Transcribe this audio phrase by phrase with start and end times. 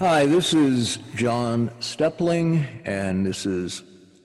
[0.00, 3.82] Hi, this is John Steppling, and this is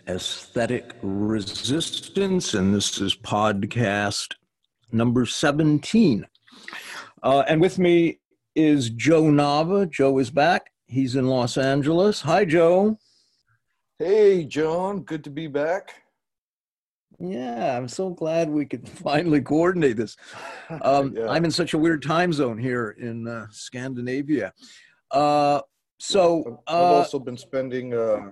[0.07, 4.35] Aesthetic Resistance, and this is podcast
[4.93, 6.25] number 17.
[7.21, 8.21] Uh, and with me
[8.55, 9.91] is Joe Nava.
[9.91, 10.71] Joe is back.
[10.85, 12.21] He's in Los Angeles.
[12.21, 12.97] Hi, Joe.
[13.99, 15.01] Hey, John.
[15.01, 15.93] Good to be back.
[17.19, 20.15] Yeah, I'm so glad we could finally coordinate this.
[20.81, 21.27] Um, yeah.
[21.27, 24.51] I'm in such a weird time zone here in uh, Scandinavia.
[25.11, 25.61] Uh,
[25.97, 27.93] so I've uh, also been spending.
[27.93, 28.31] Uh,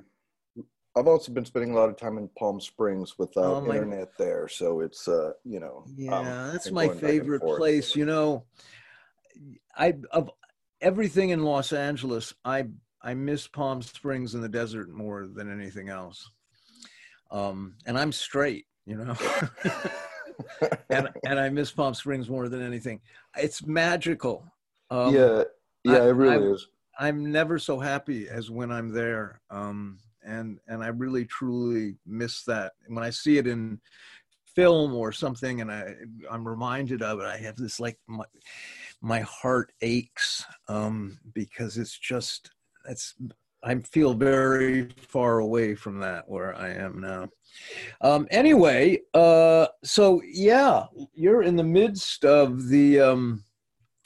[0.96, 4.48] I've also been spending a lot of time in Palm Springs without oh internet there,
[4.48, 5.86] so it's uh, you know.
[5.96, 7.96] Yeah, um, that's my favorite place.
[7.96, 8.46] You know,
[9.76, 10.30] I of
[10.82, 12.66] everything in Los Angeles, I
[13.02, 16.30] I miss Palm Springs in the desert more than anything else.
[17.32, 19.16] Um, and I'm straight, you know.
[20.90, 23.02] and and I miss Palm Springs more than anything.
[23.36, 24.46] It's magical.
[24.90, 25.44] Um, yeah,
[25.84, 26.68] yeah, I, it really I, is.
[27.00, 29.42] I'm never so happy as when I'm there.
[29.50, 32.74] Um, and and I really truly miss that.
[32.88, 33.80] When I see it in
[34.56, 35.96] film or something, and I
[36.30, 38.26] I'm reminded of it, I have this like my
[39.02, 42.52] my heart aches um, because it's just
[42.88, 43.16] it's
[43.64, 47.30] I feel very far away from that where I am now.
[48.02, 53.44] Um, anyway, uh, so yeah, you're in the midst of the um,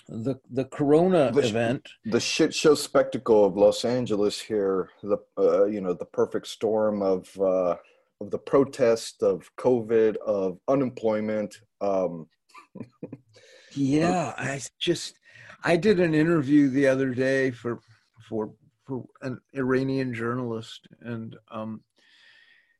[0.09, 4.89] the the Corona the, event, the shit show spectacle of Los Angeles here.
[5.03, 7.75] The uh, you know the perfect storm of uh,
[8.21, 11.59] of the protest of COVID of unemployment.
[11.81, 12.27] Um,
[13.73, 15.19] yeah, I just
[15.63, 17.79] I did an interview the other day for
[18.27, 18.51] for
[18.85, 21.81] for an Iranian journalist, and um,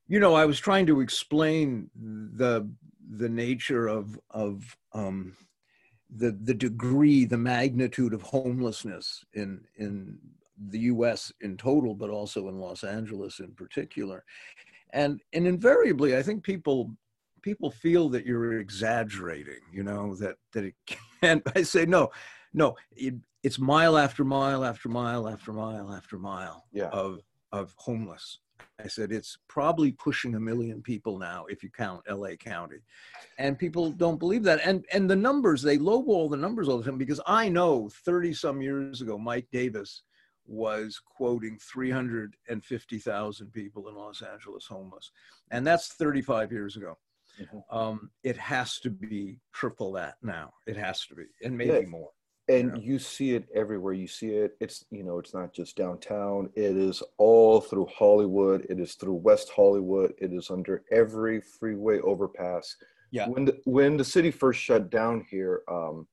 [0.08, 2.70] you know I was trying to explain the
[3.10, 5.36] the nature of of um,
[6.16, 10.18] the the degree, the magnitude of homelessness in in
[10.70, 11.32] the U.S.
[11.42, 14.24] in total, but also in Los Angeles in particular,
[14.92, 16.92] and and invariably, I think people
[17.42, 19.62] people feel that you're exaggerating.
[19.72, 20.76] You know that that it
[21.22, 21.44] can't.
[21.56, 22.10] I say no,
[22.54, 22.76] no.
[22.92, 26.90] It, it's mile after mile after mile after mile after mile yeah.
[26.90, 28.40] of of homeless
[28.80, 32.78] I said, it's probably pushing a million people now if you count LA County.
[33.38, 34.62] And people don't believe that.
[34.64, 38.34] And, and the numbers, they lowball the numbers all the time because I know 30
[38.34, 40.04] some years ago, Mike Davis
[40.46, 45.12] was quoting 350,000 people in Los Angeles homeless.
[45.52, 46.98] And that's 35 years ago.
[47.42, 47.78] Mm-hmm.
[47.78, 50.54] Um, it has to be triple that now.
[50.66, 51.86] It has to be, and maybe yeah.
[51.86, 52.10] more
[52.50, 52.84] and yeah.
[52.84, 53.94] you see it everywhere.
[53.94, 56.50] You see it it's you know it's not just downtown.
[56.56, 58.66] It is all through hollywood.
[58.70, 60.14] It is through west hollywood.
[60.18, 62.76] It is under every freeway overpass.
[63.12, 63.30] Yeah.
[63.30, 66.08] When the, when the city first shut down here um,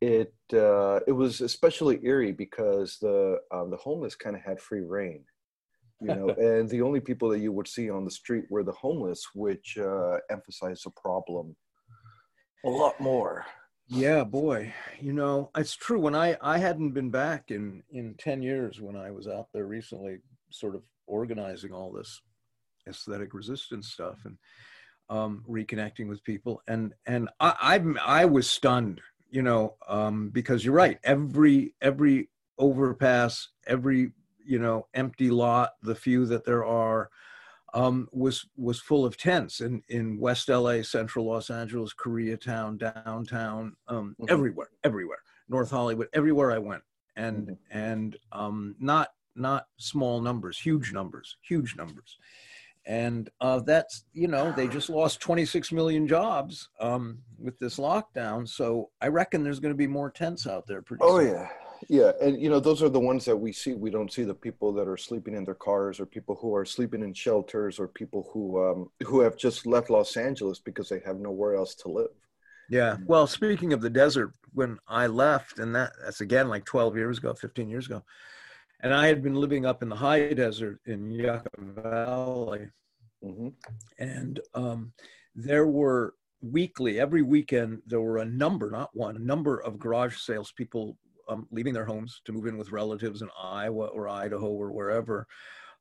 [0.00, 4.82] it uh, it was especially eerie because the um, the homeless kind of had free
[4.82, 5.24] reign
[6.00, 8.72] you know and the only people that you would see on the street were the
[8.72, 11.56] homeless which uh, emphasized the problem
[12.64, 13.46] a lot more
[13.88, 14.74] yeah, boy.
[15.00, 16.00] You know, it's true.
[16.00, 19.66] When I I hadn't been back in in 10 years when I was out there
[19.66, 20.18] recently
[20.50, 22.20] sort of organizing all this
[22.88, 24.38] aesthetic resistance stuff and
[25.08, 30.64] um reconnecting with people and and I I, I was stunned, you know, um because
[30.64, 30.98] you're right.
[31.04, 34.12] Every every overpass, every,
[34.44, 37.10] you know, empty lot, the few that there are
[37.74, 43.74] um, was was full of tents in in West LA, Central Los Angeles, Koreatown, downtown,
[43.88, 44.32] um, mm-hmm.
[44.32, 45.18] everywhere, everywhere,
[45.48, 46.82] North Hollywood, everywhere I went,
[47.16, 47.78] and mm-hmm.
[47.78, 52.18] and um, not not small numbers, huge numbers, huge numbers,
[52.86, 58.48] and uh, that's you know they just lost 26 million jobs um, with this lockdown,
[58.48, 60.82] so I reckon there's going to be more tents out there.
[60.82, 61.32] Pretty oh soon.
[61.32, 61.48] yeah,
[61.88, 63.74] yeah and you know those are the ones that we see.
[63.74, 66.64] We don't see the people that are sleeping in their cars or people who are
[66.64, 71.00] sleeping in shelters or people who um, who have just left los angeles because they
[71.04, 72.10] have nowhere else to live.
[72.68, 72.96] Yeah.
[73.06, 77.18] Well speaking of the desert when i left and that that's again like 12 years
[77.18, 78.02] ago 15 years ago
[78.80, 82.66] and i had been living up in the high desert in yucca valley.
[83.24, 83.48] Mm-hmm.
[83.98, 84.92] and um,
[85.34, 90.16] there were weekly every weekend there were a number not one a number of garage
[90.16, 90.96] sales people
[91.28, 95.26] um, leaving their homes to move in with relatives in Iowa or Idaho or wherever,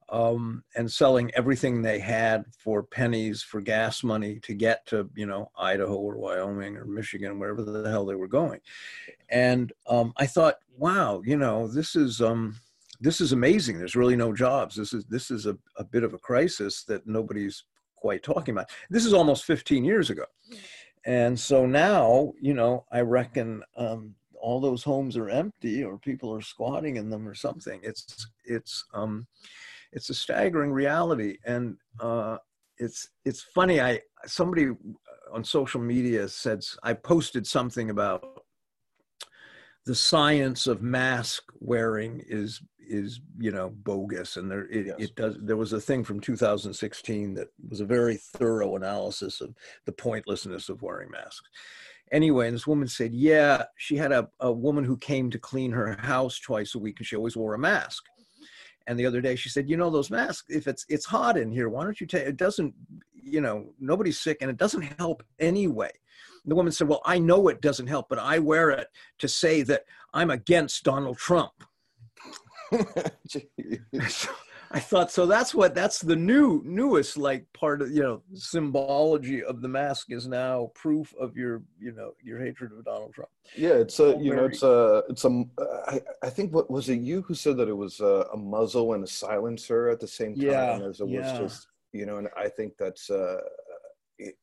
[0.09, 5.25] um, and selling everything they had for pennies for gas money to get to you
[5.25, 8.59] know Idaho or Wyoming or Michigan, wherever the hell they were going.
[9.29, 12.55] And um, I thought, wow, you know, this is um,
[12.99, 13.77] this is amazing.
[13.77, 14.75] There's really no jobs.
[14.75, 17.63] This is this is a, a bit of a crisis that nobody's
[17.95, 18.69] quite talking about.
[18.89, 20.25] This is almost 15 years ago.
[21.05, 24.15] And so now, you know, I reckon um,
[24.45, 27.79] all those homes are empty or people are squatting in them or something.
[27.81, 29.25] It's it's um,
[29.91, 32.37] it's a staggering reality, and uh,
[32.77, 33.81] it's it's funny.
[33.81, 34.67] I somebody
[35.33, 38.23] on social media said I posted something about
[39.87, 44.95] the science of mask wearing is is you know bogus and there it, yes.
[44.99, 49.55] it does there was a thing from 2016 that was a very thorough analysis of
[49.87, 51.49] the pointlessness of wearing masks
[52.15, 55.71] anyway and this woman said yeah she had a, a woman who came to clean
[55.71, 58.03] her house twice a week and she always wore a mask.
[58.87, 61.51] And the other day she said you know those masks if it's it's hot in
[61.51, 62.73] here why don't you take it doesn't
[63.13, 65.91] you know nobody's sick and it doesn't help anyway.
[66.45, 69.63] The woman said well i know it doesn't help but i wear it to say
[69.63, 69.83] that
[70.13, 71.53] i'm against donald trump
[74.71, 75.25] I thought so.
[75.25, 80.11] That's what that's the new newest like part of you know symbology of the mask
[80.11, 83.29] is now proof of your you know your hatred of Donald Trump.
[83.55, 85.43] Yeah, it's a you know it's a it's a
[85.87, 88.93] I, I think what was it you who said that it was a, a muzzle
[88.93, 91.39] and a silencer at the same time yeah, as it yeah.
[91.39, 93.41] was just you know and I think that's uh
[94.19, 94.37] it,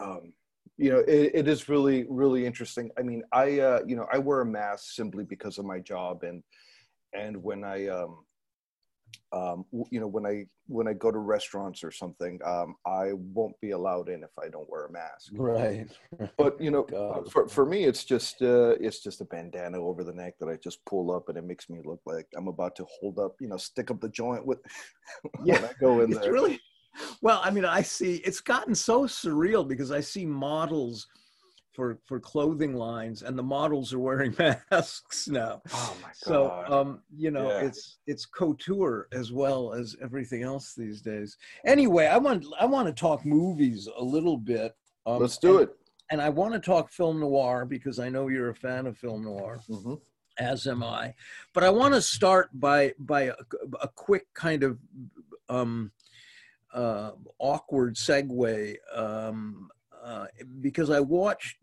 [0.00, 0.32] um
[0.76, 2.90] you know it, it is really really interesting.
[2.98, 6.22] I mean I uh you know I wear a mask simply because of my job
[6.22, 6.42] and
[7.14, 8.24] and when I um,
[9.32, 13.58] um, you know when I when I go to restaurants or something, um, I won't
[13.60, 15.32] be allowed in if I don't wear a mask.
[15.32, 15.86] Right.
[16.38, 17.30] But you know, God.
[17.30, 20.56] for for me, it's just uh, it's just a bandana over the neck that I
[20.56, 23.48] just pull up, and it makes me look like I'm about to hold up, you
[23.48, 24.60] know, stick up the joint with
[25.44, 25.56] yeah.
[25.56, 26.32] I go in it's there.
[26.32, 26.58] Really
[27.20, 27.40] well.
[27.44, 31.06] I mean, I see it's gotten so surreal because I see models
[31.78, 34.34] for for clothing lines and the models are wearing
[34.72, 35.62] masks now.
[35.72, 36.16] Oh my god.
[36.16, 37.60] so um you know yeah.
[37.60, 41.36] it's it's couture as well as everything else these days.
[41.64, 44.74] Anyway i want i want to talk movies a little bit
[45.06, 45.76] um, let's do and, it.
[46.10, 49.22] and i want to talk film noir because i know you're a fan of film
[49.22, 49.94] noir mm-hmm.
[50.40, 51.14] as am i.
[51.54, 53.34] But i want to start by by a,
[53.80, 54.78] a quick kind of
[55.48, 55.92] um
[56.74, 59.70] uh, awkward segue um,
[60.08, 60.26] uh,
[60.60, 61.58] because I watched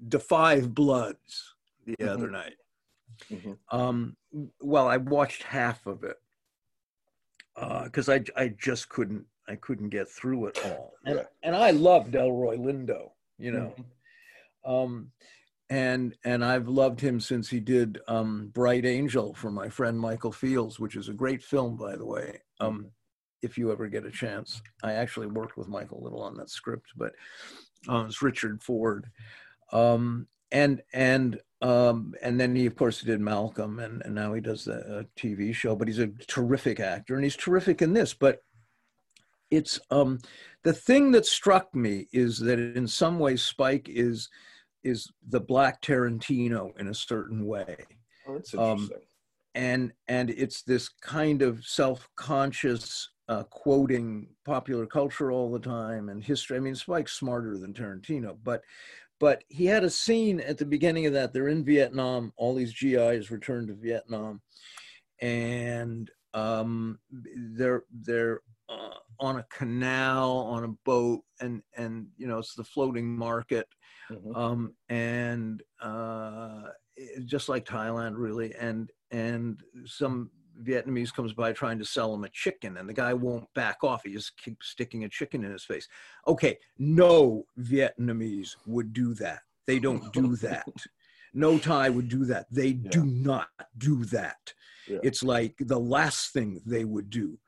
[0.00, 1.54] The Five Bloods
[1.84, 2.08] the mm-hmm.
[2.08, 2.56] other night.
[3.30, 3.52] Mm-hmm.
[3.70, 4.16] Um,
[4.60, 6.16] well, I watched half of it
[7.84, 11.72] because uh, I I just couldn't I couldn't get through it all, and and I
[11.72, 14.72] love Delroy Lindo, you know, mm-hmm.
[14.72, 15.10] um,
[15.68, 20.32] and and I've loved him since he did um, Bright Angel for my friend Michael
[20.32, 22.40] Fields, which is a great film, by the way.
[22.60, 22.88] Um, mm-hmm
[23.42, 24.62] if you ever get a chance.
[24.82, 27.12] I actually worked with Michael Little on that script, but
[27.88, 29.10] uh, it's Richard Ford.
[29.72, 34.40] Um, and and um, and then he of course did Malcolm, and, and now he
[34.40, 35.76] does the TV show.
[35.76, 38.14] But he's a terrific actor, and he's terrific in this.
[38.14, 38.42] But
[39.50, 40.18] it's um,
[40.62, 44.28] the thing that struck me is that in some ways Spike is
[44.84, 47.76] is the Black Tarantino in a certain way.
[48.26, 48.96] Oh, that's um, interesting.
[48.96, 49.02] Um,
[49.54, 56.24] and and it's this kind of self-conscious uh, quoting popular culture all the time and
[56.24, 56.56] history.
[56.56, 58.62] I mean, Spike's smarter than Tarantino, but
[59.20, 61.32] but he had a scene at the beginning of that.
[61.32, 62.32] They're in Vietnam.
[62.36, 64.40] All these GIs returned to Vietnam,
[65.20, 72.38] and um, they're they're uh, on a canal on a boat, and and you know
[72.38, 73.66] it's the floating market,
[74.10, 74.34] mm-hmm.
[74.34, 76.62] um, and uh,
[77.24, 80.30] just like Thailand, really, and and some
[80.62, 84.02] Vietnamese comes by trying to sell him a chicken and the guy won't back off.
[84.04, 85.88] He just keeps sticking a chicken in his face.
[86.26, 89.40] Okay, no Vietnamese would do that.
[89.66, 90.66] They don't do that.
[91.34, 92.46] no Thai would do that.
[92.50, 92.90] They yeah.
[92.90, 94.52] do not do that.
[94.86, 94.98] Yeah.
[95.02, 97.38] It's like the last thing they would do.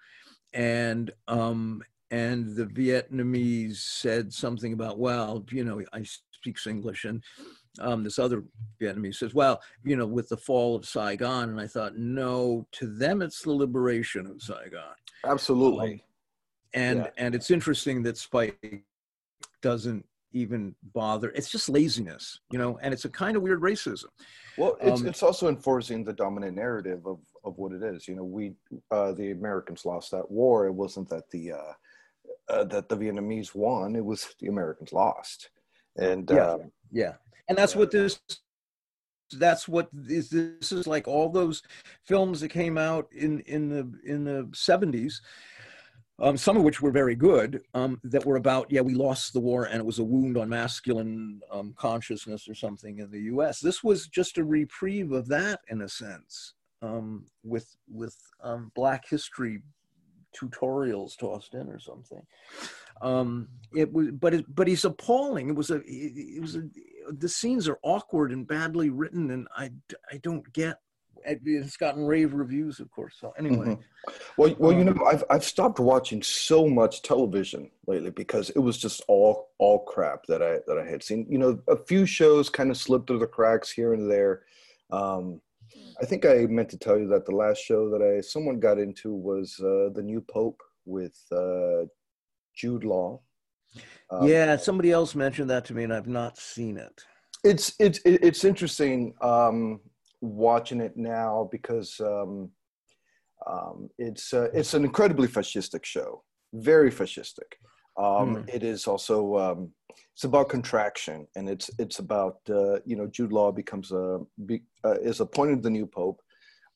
[0.52, 6.04] And um and the Vietnamese said something about, well, you know, I
[6.40, 7.22] speaks English and
[7.80, 8.44] um, this other
[8.80, 11.50] Vietnamese says, well, you know, with the fall of Saigon.
[11.50, 14.94] And I thought, no, to them, it's the liberation of Saigon.
[15.24, 15.92] Absolutely.
[15.92, 16.00] Um,
[16.74, 17.10] and, yeah.
[17.16, 18.84] and it's interesting that Spike
[19.62, 21.30] doesn't even bother.
[21.34, 24.06] It's just laziness, you know, and it's a kind of weird racism.
[24.56, 28.08] Well, it's, um, it's also enforcing the dominant narrative of, of what it is.
[28.08, 28.54] You know, we,
[28.90, 30.66] uh, the Americans lost that war.
[30.66, 31.72] It wasn't that the, uh,
[32.48, 33.96] uh, that the Vietnamese won.
[33.96, 35.50] It was the Americans lost.
[35.96, 37.12] And yeah, um, yeah.
[37.48, 38.20] And that's what this
[39.32, 41.62] that's what is this is like all those
[42.04, 45.20] films that came out in in the in the 70s
[46.22, 49.40] um, some of which were very good um, that were about yeah we lost the
[49.40, 53.60] war and it was a wound on masculine um, consciousness or something in the us
[53.60, 59.08] this was just a reprieve of that in a sense um, with with um, black
[59.08, 59.60] history
[60.38, 62.22] tutorials tossed in or something
[63.00, 66.62] um, it was but it, but he's appalling it was a it was a
[67.08, 69.70] the scenes are awkward and badly written, and I
[70.10, 70.78] I don't get.
[71.26, 73.16] It's gotten rave reviews, of course.
[73.20, 74.12] So anyway, mm-hmm.
[74.38, 78.58] well, well, you um, know, I've I've stopped watching so much television lately because it
[78.58, 81.26] was just all all crap that I that I had seen.
[81.28, 84.44] You know, a few shows kind of slipped through the cracks here and there.
[84.90, 85.42] Um,
[86.00, 88.78] I think I meant to tell you that the last show that I someone got
[88.78, 91.84] into was uh, the new Pope with uh,
[92.60, 93.20] Jude Law.
[94.10, 97.04] Um, yeah, somebody else mentioned that to me, and I've not seen it.
[97.42, 99.80] It's it's it's interesting um,
[100.20, 102.50] watching it now because um,
[103.46, 107.50] um, it's uh, it's an incredibly fascistic show, very fascistic.
[107.98, 108.48] Mm.
[108.48, 109.72] It is also um,
[110.14, 114.62] it's about contraction, and it's it's about uh, you know Jude Law becomes a be,
[114.84, 116.20] uh, is appointed the new pope,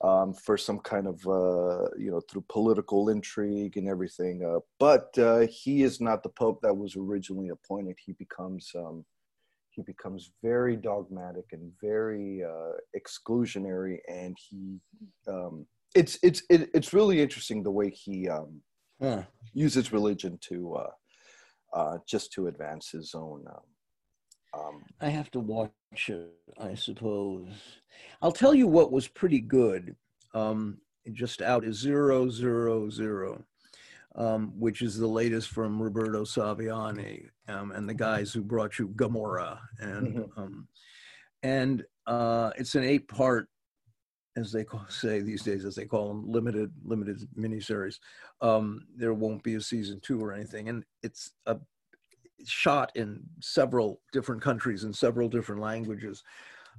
[0.05, 4.45] um, for some kind of uh, you know through political intrigue and everything.
[4.45, 7.97] Uh, but uh, he is not the pope that was originally appointed.
[8.05, 9.05] He becomes um,
[9.71, 14.79] he becomes very dogmatic and very uh, exclusionary, and he
[15.27, 18.61] um, it's it's it, it's really interesting the way he um,
[19.01, 19.23] huh.
[19.55, 23.45] uses religion to uh, uh, just to advance his own.
[24.57, 25.71] Um, I have to watch
[26.09, 27.49] it, I suppose.
[28.23, 29.97] I'll tell you what was pretty good.
[30.35, 30.79] Um,
[31.13, 33.45] just out is zero zero zero,
[34.17, 38.89] um, which is the latest from Roberto Saviano um, and the guys who brought you
[38.89, 40.41] Gomorrah, and mm-hmm.
[40.41, 40.69] Um,
[41.43, 43.49] and uh, it's an eight part,
[44.37, 47.97] as they call, say these days, as they call them, limited limited miniseries.
[48.41, 51.59] Um, there won't be a season two or anything, and it's a
[52.47, 56.23] shot in several different countries in several different languages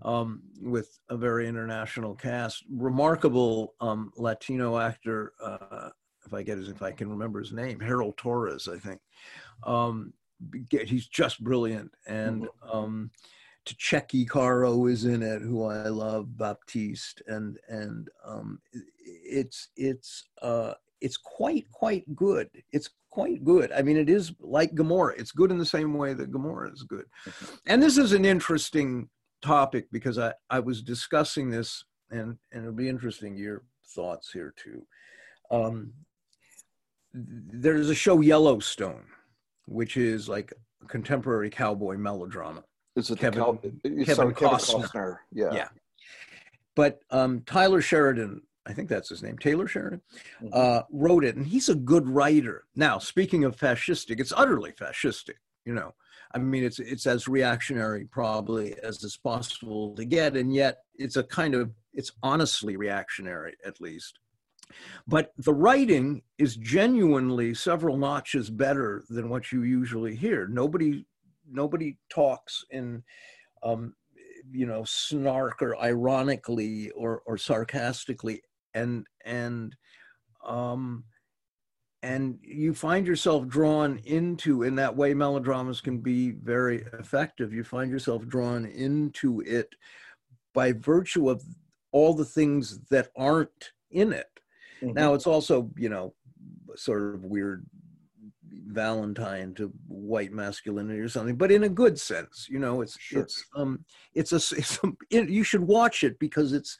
[0.01, 2.63] um, with a very international cast.
[2.69, 5.89] Remarkable um, Latino actor, uh,
[6.25, 8.99] if I get his, if I can remember his name, Harold Torres, I think.
[9.63, 10.13] Um,
[10.69, 12.77] he's just brilliant, and mm-hmm.
[12.77, 13.11] um,
[13.65, 18.59] Tchéky Karyo is in it, who I love, Baptiste, and and um,
[19.05, 22.49] it's it's uh, it's quite quite good.
[22.71, 23.71] It's quite good.
[23.71, 25.15] I mean, it is like Gomorrah.
[25.17, 27.05] It's good in the same way that Gomorrah is good.
[27.65, 29.07] And this is an interesting
[29.41, 33.63] topic because I, I was discussing this, and, and it'll be interesting your
[33.95, 34.85] thoughts here too.
[35.49, 35.93] Um,
[37.13, 39.05] there's a show Yellowstone,
[39.65, 40.51] which is like
[40.83, 42.65] a contemporary cowboy melodrama.
[42.97, 44.35] Is it Kevin, Cal- Kevin, sorry, Costner.
[44.35, 45.17] Kevin Costner?
[45.31, 45.53] Yeah.
[45.53, 45.67] Yeah.
[46.75, 50.01] But um, Tyler Sheridan I think that's his name, Taylor Sheridan,
[50.41, 50.47] mm-hmm.
[50.51, 52.65] uh, wrote it, and he's a good writer.
[52.75, 55.35] Now, speaking of fascistic, it's utterly fascistic.
[55.65, 55.93] You know,
[56.33, 61.15] I mean, it's it's as reactionary probably as is possible to get, and yet it's
[61.15, 64.19] a kind of it's honestly reactionary at least.
[65.07, 70.47] But the writing is genuinely several notches better than what you usually hear.
[70.47, 71.05] Nobody
[71.49, 73.03] nobody talks in
[73.63, 73.93] um,
[74.51, 78.41] you know snark or ironically or or sarcastically
[78.75, 79.75] and and
[80.45, 81.03] um,
[82.03, 87.63] and you find yourself drawn into in that way melodramas can be very effective you
[87.63, 89.69] find yourself drawn into it
[90.53, 91.41] by virtue of
[91.91, 94.29] all the things that aren't in it
[94.81, 94.93] mm-hmm.
[94.93, 96.13] now it's also you know
[96.75, 97.65] sort of weird
[98.67, 103.21] valentine to white masculinity or something but in a good sense you know it's sure.
[103.21, 106.77] it's um it's a, it's a it, you should watch it because it's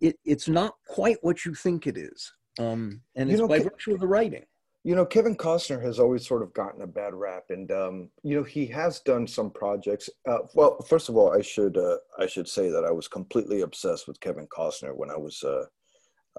[0.00, 2.32] it, it's not quite what you think it is.
[2.58, 4.44] Um, and you it's know, by virtue of the writing.
[4.82, 8.34] You know, Kevin Costner has always sort of gotten a bad rap, and um, you
[8.34, 10.08] know he has done some projects.
[10.26, 13.60] Uh, well, first of all, I should uh, I should say that I was completely
[13.60, 15.64] obsessed with Kevin Costner when I was uh,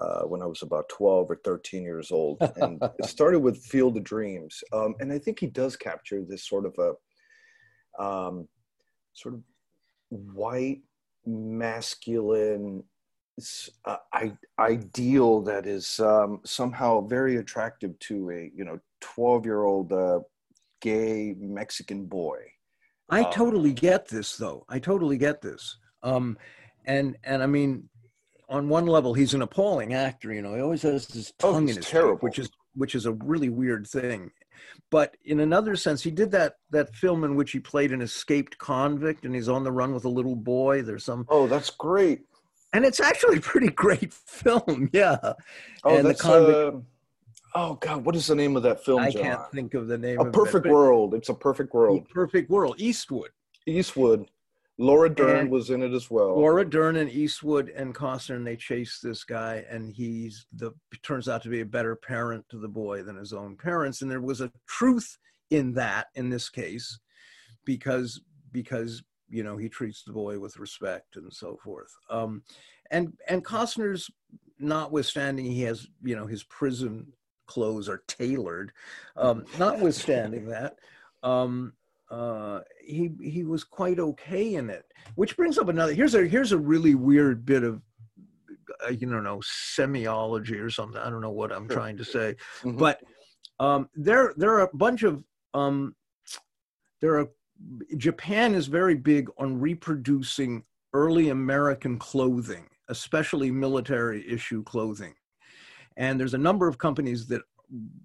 [0.04, 3.98] uh when I was about twelve or thirteen years old, and it started with Field
[3.98, 8.48] of Dreams, um, and I think he does capture this sort of a um,
[9.14, 9.42] sort of
[10.10, 10.82] white
[11.26, 12.84] masculine
[13.86, 19.64] uh, I, ideal that is um, somehow very attractive to a you know 12 year
[19.64, 20.20] old uh,
[20.82, 22.40] gay Mexican boy.
[23.10, 24.66] I um, totally get this though.
[24.70, 25.78] I totally get this.
[26.04, 26.38] Um,
[26.86, 27.90] and and I mean,
[28.50, 30.34] on one level, he's an appalling actor.
[30.34, 32.20] You know, he always has his oh, tongue oh, in his terrible.
[32.20, 34.32] which is which is a really weird thing.
[34.90, 38.58] But in another sense, he did that that film in which he played an escaped
[38.58, 40.82] convict, and he's on the run with a little boy.
[40.82, 41.26] There's some.
[41.30, 42.22] Oh, that's great
[42.74, 44.90] and it's actually a pretty great film.
[44.94, 45.18] Yeah.
[45.84, 46.80] Oh, and that's, convict, uh,
[47.56, 49.02] oh God, what is the name of that film?
[49.02, 49.22] I John?
[49.22, 50.20] can't think of the name.
[50.20, 51.14] A Perfect it, World.
[51.14, 52.08] It's a Perfect World.
[52.10, 52.76] Perfect World.
[52.78, 53.32] Eastwood.
[53.66, 54.28] Eastwood.
[54.78, 56.36] Laura Dern and was in it as well.
[56.36, 60.72] Laura Dern and Eastwood and Costner, and they chase this guy, and he's the
[61.04, 64.02] turns out to be a better parent to the boy than his own parents.
[64.02, 65.20] And there was a truth
[65.52, 67.00] in that in this case,
[67.64, 71.96] because because you know he treats the boy with respect and so forth.
[72.10, 72.44] Um,
[72.92, 74.10] and and Costner's
[74.60, 77.08] notwithstanding he has you know his prison
[77.48, 78.72] clothes are tailored.
[79.18, 80.78] Um, notwithstanding that,
[81.24, 81.74] um,
[82.10, 84.86] uh, he he was quite okay in it.
[85.16, 85.94] Which brings up another.
[85.94, 87.82] Here's a here's a really weird bit of
[88.86, 91.02] uh, you don't know semiology or something.
[91.02, 92.78] I don't know what I'm trying to say, mm-hmm.
[92.78, 93.02] but
[93.60, 95.24] um, there there are a bunch of
[95.54, 95.96] um,
[97.02, 97.28] there are
[97.98, 100.64] Japan is very big on reproducing
[100.94, 105.14] early American clothing, especially military issue clothing.
[105.98, 107.42] And there's a number of companies that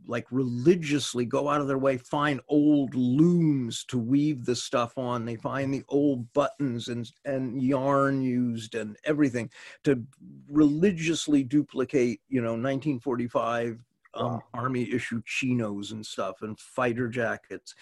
[0.07, 5.25] like religiously go out of their way find old looms to weave the stuff on
[5.25, 9.51] they find the old buttons and and yarn used and everything
[9.83, 10.01] to
[10.49, 13.83] religiously duplicate you know 1945
[14.17, 14.43] um, wow.
[14.55, 17.75] army issue chinos and stuff and fighter jackets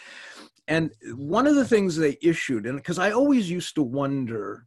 [0.69, 4.67] and one of the things they issued and because i always used to wonder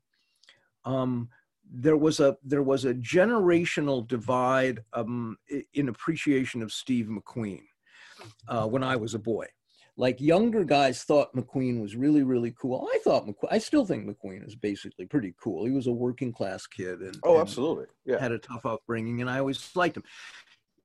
[0.86, 1.30] um,
[1.72, 5.38] there was a there was a generational divide um,
[5.74, 7.64] in appreciation of Steve McQueen
[8.48, 9.48] uh, when I was a boy.
[10.00, 12.88] Like younger guys thought McQueen was really really cool.
[12.94, 13.52] I thought McQueen.
[13.52, 15.66] I still think McQueen is basically pretty cool.
[15.66, 19.22] He was a working class kid and oh, and absolutely, yeah, had a tough upbringing,
[19.22, 20.04] and I always liked him.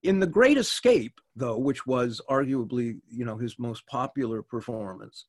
[0.02, 5.26] In The Great Escape, though, which was arguably you know his most popular performance,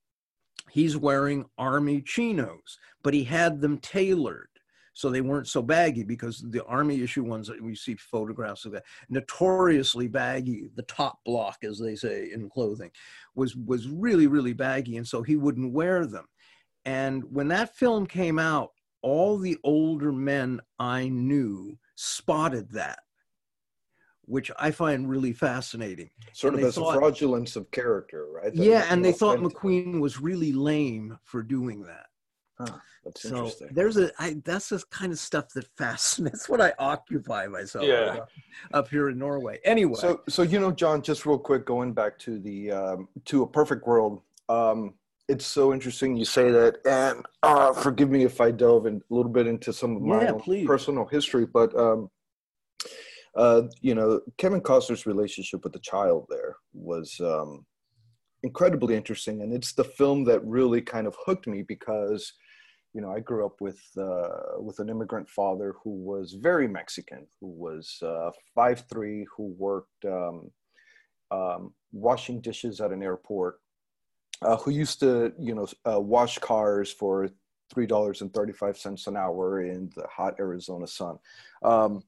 [0.72, 4.48] he's wearing army chinos, but he had them tailored
[4.94, 8.72] so they weren't so baggy because the army issue ones that we see photographs of
[8.74, 8.84] that.
[9.10, 12.92] Notoriously baggy the top block as they say in clothing
[13.36, 16.26] was was really really baggy and so he wouldn't wear them.
[16.86, 23.00] And when that film came out all the older men i knew spotted that
[24.26, 26.10] which I find really fascinating.
[26.34, 28.54] Sort and of as thought, a fraudulence of character, right?
[28.54, 32.08] That yeah, and they thought McQueen was really lame for doing that.
[32.58, 33.70] Huh, that's so interesting.
[33.72, 36.24] There's a I, that's the kind of stuff that fascinates.
[36.44, 38.18] That's what I occupy myself yeah.
[38.20, 38.30] up,
[38.74, 39.60] up here in Norway.
[39.64, 43.44] Anyway, so so you know, John, just real quick, going back to the um, to
[43.44, 44.22] a perfect world.
[44.50, 44.94] Um,
[45.30, 49.14] it's so interesting you say that, and uh, forgive me if I delve in a
[49.14, 52.10] little bit into some of my yeah, personal history, but um,
[53.36, 57.66] uh, you know, Kevin Costner's relationship with the child there was um,
[58.44, 62.34] incredibly interesting, and it's the film that really kind of hooked me because
[62.94, 67.26] you know, I grew up with uh, with an immigrant father who was very Mexican,
[67.42, 70.52] who was uh, five three, who worked um,
[71.32, 73.60] um, washing dishes at an airport,
[74.44, 77.30] uh, who used to you know uh, wash cars for
[77.74, 81.18] three dollars and thirty five cents an hour in the hot Arizona sun,
[81.64, 82.04] um,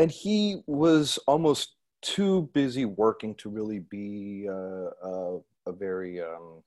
[0.00, 6.62] and he was almost too busy working to really be uh, uh, a very um,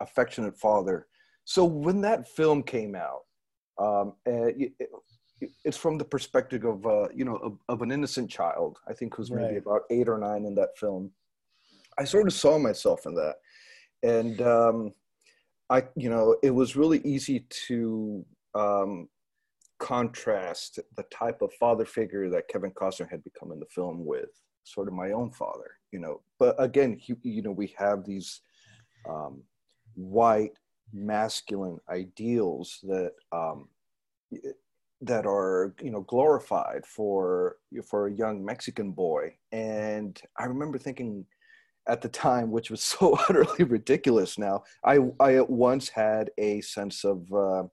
[0.00, 1.06] affectionate father
[1.50, 3.22] so when that film came out,
[3.76, 4.88] um, it, it,
[5.64, 8.78] it's from the perspective of uh, you know of, of, an innocent child.
[8.86, 9.56] I think who's maybe right.
[9.56, 11.10] about eight or nine in that film.
[11.98, 13.36] I sort of saw myself in that,
[14.04, 14.94] and um,
[15.70, 19.08] I you know it was really easy to um,
[19.80, 24.28] contrast the type of father figure that Kevin Costner had become in the film with
[24.62, 25.72] sort of my own father.
[25.90, 28.42] You know, but again, he, you know, we have these
[29.08, 29.42] um,
[29.94, 30.52] white
[30.92, 33.68] masculine ideals that um,
[35.00, 37.56] that are you know glorified for
[37.88, 39.34] for a young Mexican boy.
[39.50, 41.26] And I remember thinking
[41.88, 44.38] at the time, which was so utterly ridiculous.
[44.38, 47.64] Now, I I at once had a sense of uh,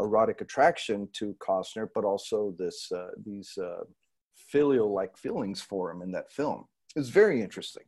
[0.00, 3.84] erotic attraction to Costner, but also this uh, these uh,
[4.34, 6.66] filial like feelings for him in that film.
[6.96, 7.84] It's very interesting.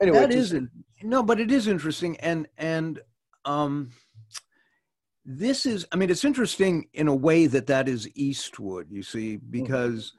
[0.00, 0.62] Anyway, that just, is
[1.02, 3.00] no, but it is interesting, and and
[3.44, 3.90] um,
[5.30, 9.36] this is, I mean, it's interesting in a way that that is Eastwood, you see,
[9.36, 9.50] mm-hmm.
[9.50, 10.14] because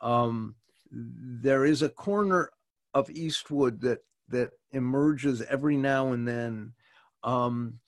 [0.00, 0.54] um,
[0.92, 2.50] there is a corner
[2.94, 6.72] of Eastwood that that emerges every now and then
[7.24, 7.78] um,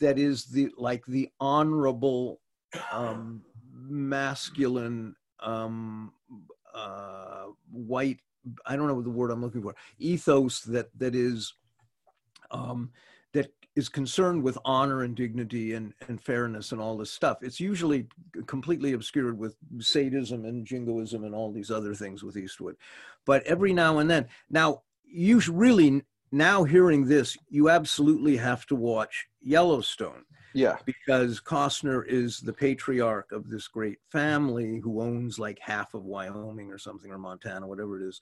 [0.00, 2.40] that is the like the honorable
[2.92, 6.12] um, masculine um,
[6.74, 8.20] uh, white
[8.66, 11.54] I don't know what the word I'm looking for ethos that that is
[12.50, 12.90] um,
[13.32, 17.38] that is concerned with honor and dignity and, and fairness and all this stuff.
[17.42, 18.06] It's usually
[18.46, 22.76] completely obscured with sadism and jingoism and all these other things with Eastwood.
[23.26, 28.76] But every now and then, now you really, now hearing this, you absolutely have to
[28.76, 30.24] watch Yellowstone.
[30.54, 30.78] Yeah.
[30.86, 36.70] Because Costner is the patriarch of this great family who owns like half of Wyoming
[36.70, 38.20] or something, or Montana, whatever it is.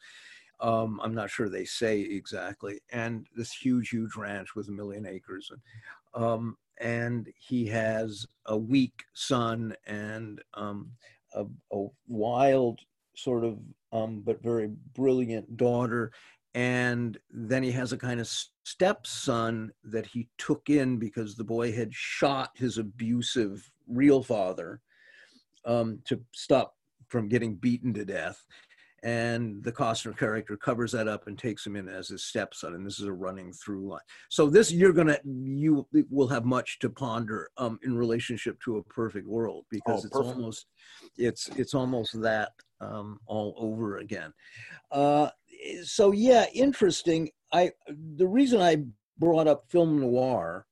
[0.61, 5.07] Um, I'm not sure they say exactly, and this huge, huge ranch with a million
[5.07, 5.51] acres.
[5.51, 10.93] And, um, and he has a weak son and um,
[11.35, 12.81] a, a, wild
[13.17, 13.59] sort of
[13.93, 16.13] um, but very brilliant daughter
[16.55, 18.29] and then he has a kind of
[18.65, 24.81] stepson that he took in because the boy had shot his abusive real father
[25.65, 26.75] um, to stop
[27.09, 28.45] from getting beaten to death
[29.03, 32.87] and the Costner character covers that up and takes him in as his stepson, and
[32.87, 34.01] this is a running through line.
[34.31, 38.83] So this you're gonna you will have much to ponder um, in relationship to a
[38.85, 40.37] perfect world because oh, it's perfect.
[40.37, 40.67] almost
[41.17, 44.33] it's it's almost that um, all over again.
[44.93, 45.31] Uh,
[45.85, 47.31] so yeah, interesting.
[47.53, 48.85] I the reason I
[49.19, 50.67] brought up film noir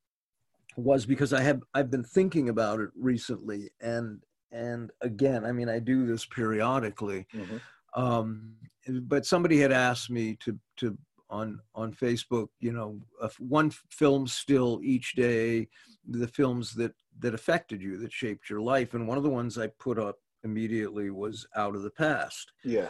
[0.76, 4.20] was because I have I've been thinking about it recently, and
[4.52, 7.26] and again, I mean, I do this periodically.
[7.34, 7.56] Mm-hmm
[7.94, 8.54] um,
[9.02, 10.96] but somebody had asked me to to
[11.28, 13.00] on on Facebook, you know,
[13.38, 15.68] one film still each day,
[16.08, 19.58] the films that that affected you, that shaped your life, and one of the ones
[19.58, 22.52] I put up immediately was Out of the Past.
[22.64, 22.88] Yeah.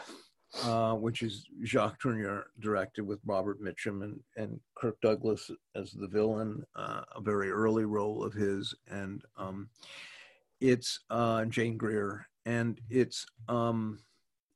[0.65, 6.09] Uh, which is Jacques Tourneur directed with Robert Mitchum and, and Kirk Douglas as the
[6.09, 9.69] villain, uh, a very early role of his, and um,
[10.61, 14.01] it's uh, Jane Greer, and it's um,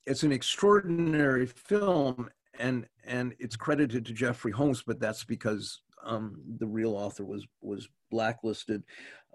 [0.05, 2.29] it's an extraordinary film.
[2.59, 7.47] And and it's credited to Geoffrey Homes, but that's because um, the real author was
[7.61, 8.83] was blacklisted.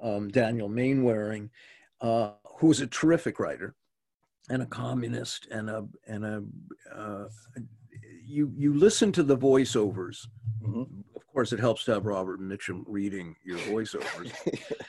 [0.02, 1.52] Um, Daniel Mainwaring,
[2.02, 3.76] uh, who was a terrific writer
[4.50, 6.44] and a communist and a and a
[6.96, 7.26] uh,
[8.26, 10.28] you you listen to the voiceovers.
[10.64, 10.82] Mm-hmm.
[11.16, 14.32] Of course, it helps to have Robert Mitchum reading your voiceovers.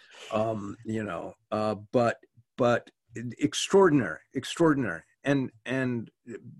[0.32, 2.18] um, you know, uh, but
[2.56, 2.90] but
[3.38, 6.10] extraordinary, extraordinary and and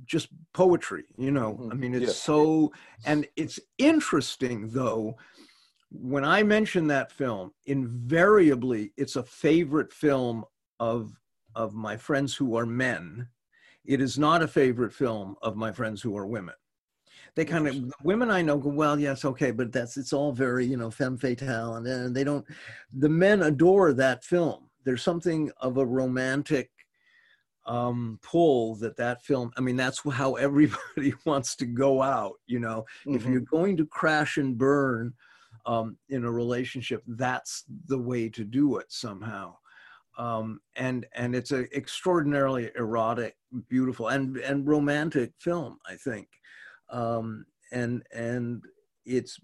[0.04, 1.72] just poetry you know mm-hmm.
[1.72, 2.12] i mean it's yeah.
[2.12, 2.72] so
[3.06, 5.16] and it's interesting though
[5.90, 10.44] when i mention that film invariably it's a favorite film
[10.78, 11.12] of
[11.54, 13.28] of my friends who are men.
[13.84, 16.54] It is not a favorite film of my friends who are women.
[17.34, 20.66] They kind of women i know go well yes okay but that's it's all very
[20.66, 22.44] you know femme fatale and, and they don't
[22.92, 24.68] the men adore that film.
[24.84, 26.70] There's something of a romantic
[27.66, 32.58] um, pull that that film i mean that's how everybody wants to go out you
[32.58, 32.84] know?
[33.06, 33.14] Mm-hmm.
[33.14, 35.12] if you're going to crash and burn
[35.66, 39.54] um, in a relationship that's the way to do it somehow
[40.20, 43.36] um, and and it's an extraordinarily erotic
[43.68, 46.26] beautiful and and romantic film i think
[46.90, 48.64] um, and and
[49.06, 49.38] it's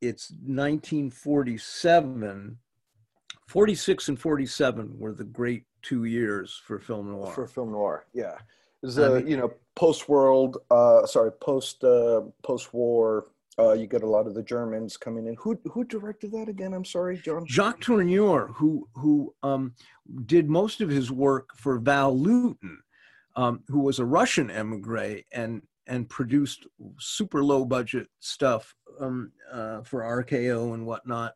[0.00, 2.58] it's 1947
[3.46, 7.32] 46 and 47 were the great two years for film noir.
[7.32, 8.38] For film noir, yeah.
[8.82, 13.26] Is a you know post world, uh, sorry, post uh, post war.
[13.58, 15.36] Uh, you get a lot of the Germans coming in.
[15.36, 16.74] Who who directed that again?
[16.74, 17.46] I'm sorry, John.
[17.46, 19.74] Jacques Tourneur, who who um,
[20.26, 22.80] did most of his work for Val Lewton,
[23.36, 26.66] um, who was a Russian emigre and and produced
[26.98, 31.34] super low budget stuff um, uh, for RKO and whatnot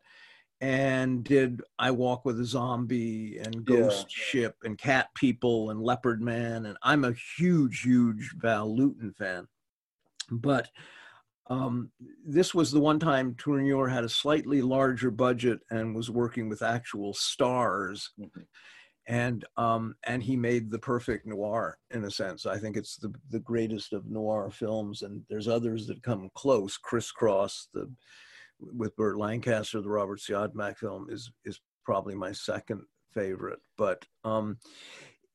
[0.61, 4.25] and did I Walk with a Zombie and Ghost yeah.
[4.25, 6.67] Ship and Cat People and Leopard Man.
[6.67, 9.47] And I'm a huge, huge Val Lewton fan.
[10.31, 10.69] But
[11.49, 11.91] um,
[12.27, 16.63] this was the one time Tourneur had a slightly larger budget and was working with
[16.63, 18.11] actual stars.
[18.21, 18.43] Mm-hmm.
[19.11, 22.45] And um, and he made the perfect noir in a sense.
[22.45, 26.77] I think it's the the greatest of noir films, and there's others that come close.
[26.77, 27.91] Criss Cross, the
[28.61, 32.83] with Burt Lancaster, the Robert Siodmak film is is probably my second
[33.15, 33.61] favorite.
[33.79, 34.59] But um,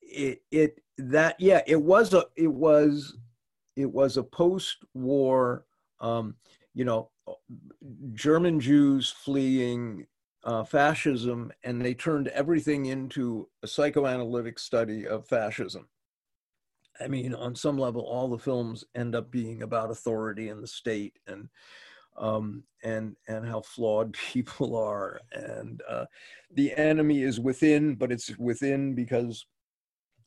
[0.03, 3.17] it it that yeah, it was a it was
[3.75, 5.65] it was a post-war
[6.03, 6.35] um,
[6.75, 7.09] you know
[8.13, 10.05] German Jews fleeing
[10.43, 15.87] uh, fascism, and they turned everything into a psychoanalytic study of fascism.
[16.99, 20.67] I mean, on some level, all the films end up being about authority and the
[20.67, 21.49] state and
[22.17, 26.05] um, and and how flawed people are, and uh,
[26.53, 29.45] the enemy is within, but it's within because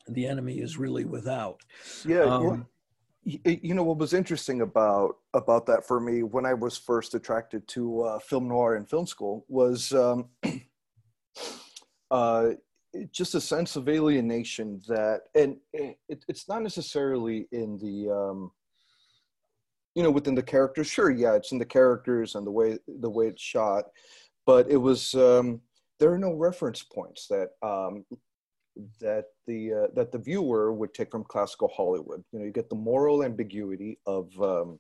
[0.09, 1.61] the enemy is really without.
[2.05, 2.23] Yeah.
[2.23, 2.67] Um,
[3.27, 7.67] you know what was interesting about about that for me when I was first attracted
[7.69, 10.29] to uh, film noir in film school was um,
[12.13, 12.51] uh,
[13.11, 18.53] just a sense of alienation that, and it, it's not necessarily in the um,
[19.97, 20.87] you know within the characters.
[20.87, 23.87] Sure yeah it's in the characters and the way the way it's shot
[24.47, 25.61] but it was um
[25.99, 28.05] there are no reference points that um
[29.01, 32.69] that the uh, that the viewer would take from classical hollywood you know you get
[32.69, 34.79] the moral ambiguity of um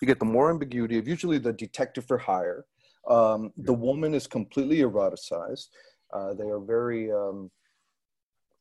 [0.00, 2.64] you get the moral ambiguity of usually the detective for hire
[3.08, 5.68] Um, the woman is completely eroticized.
[6.12, 7.12] Uh, they are very.
[7.12, 7.50] Um,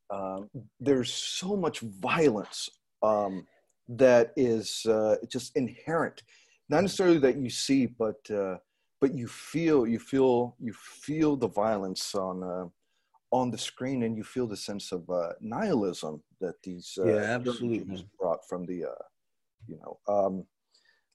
[0.10, 2.70] um, there's so much violence
[3.02, 3.48] um,
[3.88, 6.24] that is uh, just inherent,
[6.70, 8.58] not necessarily that you see, but uh,
[9.02, 12.66] but you feel you feel you feel the violence on uh,
[13.34, 17.22] on the screen, and you feel the sense of uh, nihilism that these uh, yeah
[17.38, 19.04] absolutely brought from the uh,
[19.68, 20.46] you know um,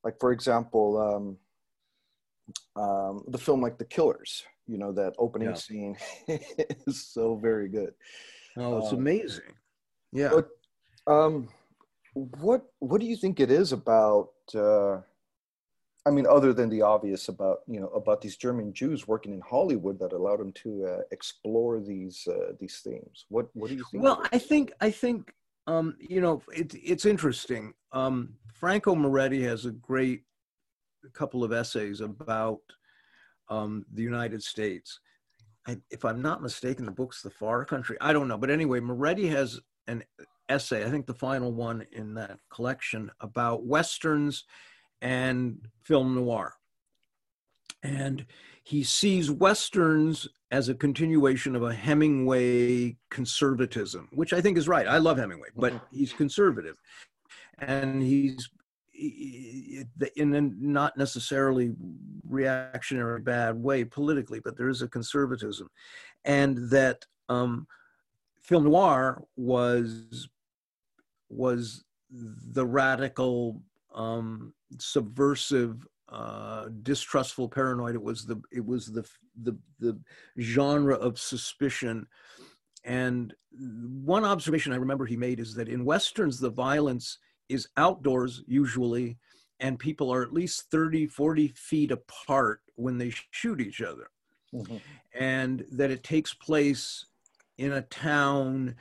[0.04, 4.44] like for example um, um, the film like The Killers.
[4.66, 5.54] You know that opening yeah.
[5.54, 5.96] scene
[6.86, 7.94] is so very good.
[8.56, 9.54] Oh, it's um, amazing.
[10.12, 10.30] Yeah.
[10.34, 10.48] But,
[11.06, 11.48] um,
[12.14, 14.30] what what do you think it is about?
[14.54, 14.98] Uh,
[16.08, 19.42] I mean, other than the obvious about you know about these German Jews working in
[19.42, 23.26] Hollywood that allowed them to uh, explore these uh, these themes.
[23.28, 24.02] What what do you think?
[24.02, 25.34] Well, I think I think
[25.66, 27.74] um, you know it, it's interesting.
[27.92, 30.22] Um, Franco Moretti has a great
[31.12, 32.60] couple of essays about
[33.50, 35.00] um, the United States.
[35.66, 37.98] I, if I'm not mistaken, the book's The Far Country.
[38.00, 40.04] I don't know, but anyway, Moretti has an
[40.48, 44.44] essay, I think the final one in that collection, about westerns
[45.00, 46.54] and film noir.
[47.82, 48.26] And
[48.64, 54.86] he sees westerns as a continuation of a Hemingway conservatism, which I think is right.
[54.86, 55.96] I love Hemingway, but mm-hmm.
[55.96, 56.76] he's conservative.
[57.58, 58.48] And he's
[60.16, 61.72] in a not necessarily
[62.28, 65.68] reactionary bad way politically, but there is a conservatism,
[66.24, 67.66] and that um,
[68.42, 70.28] film noir was
[71.30, 73.62] was the radical,
[73.94, 77.94] um, subversive, uh, distrustful, paranoid.
[77.94, 79.08] It was the it was the
[79.42, 79.98] the the
[80.40, 82.06] genre of suspicion.
[82.84, 88.42] And one observation I remember he made is that in westerns the violence is outdoors
[88.46, 89.16] usually
[89.60, 94.10] and people are at least 30 40 feet apart when they shoot each other
[94.54, 94.76] mm-hmm.
[95.14, 97.06] and that it takes place
[97.58, 98.74] in a town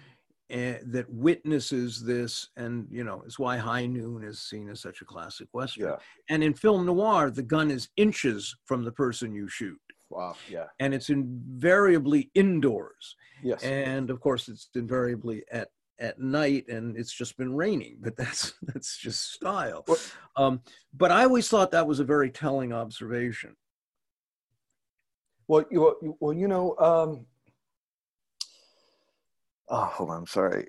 [0.50, 5.06] that witnesses this and you know is why high noon is seen as such a
[5.06, 5.88] classic western.
[5.88, 5.96] Yeah.
[6.30, 9.80] and in film noir the gun is inches from the person you shoot.
[10.10, 10.68] Wow yeah.
[10.80, 13.16] And it's invariably indoors.
[13.44, 13.62] Yes.
[13.64, 15.68] And of course it's invariably at
[16.00, 19.86] at night and it's just been raining but that's that's just style.
[20.38, 20.62] Um,
[20.96, 23.56] but i always thought that was a very telling observation.
[25.50, 27.26] Well you well you know um,
[29.70, 30.68] oh hold on i'm sorry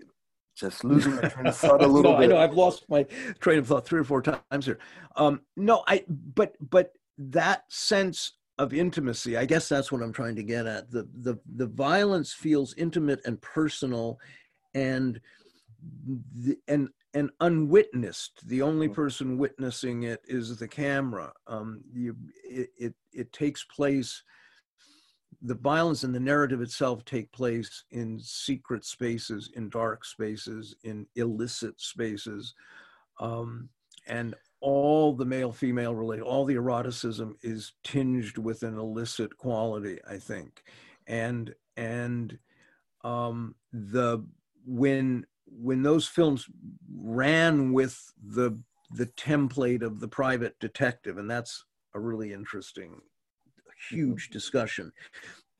[0.56, 3.04] just losing my train of thought a little no, bit i know i've lost my
[3.40, 4.78] train of thought three or four times here
[5.16, 10.34] um, no i but but that sense of intimacy i guess that's what i'm trying
[10.34, 14.18] to get at the the the violence feels intimate and personal
[14.74, 15.20] and
[16.34, 18.46] the, and and unwitnessed.
[18.46, 18.94] The only mm.
[18.94, 21.32] person witnessing it is the camera.
[21.46, 24.22] Um, you, it, it, it takes place.
[25.42, 31.06] The violence and the narrative itself take place in secret spaces, in dark spaces, in
[31.14, 32.54] illicit spaces,
[33.20, 33.68] um,
[34.06, 39.98] and all the male-female related, all the eroticism is tinged with an illicit quality.
[40.08, 40.64] I think,
[41.06, 42.36] and and
[43.04, 44.24] um, the
[44.66, 46.46] when when those films
[46.92, 48.58] ran with the
[48.90, 53.00] the template of the private detective and that's a really interesting
[53.90, 54.92] huge discussion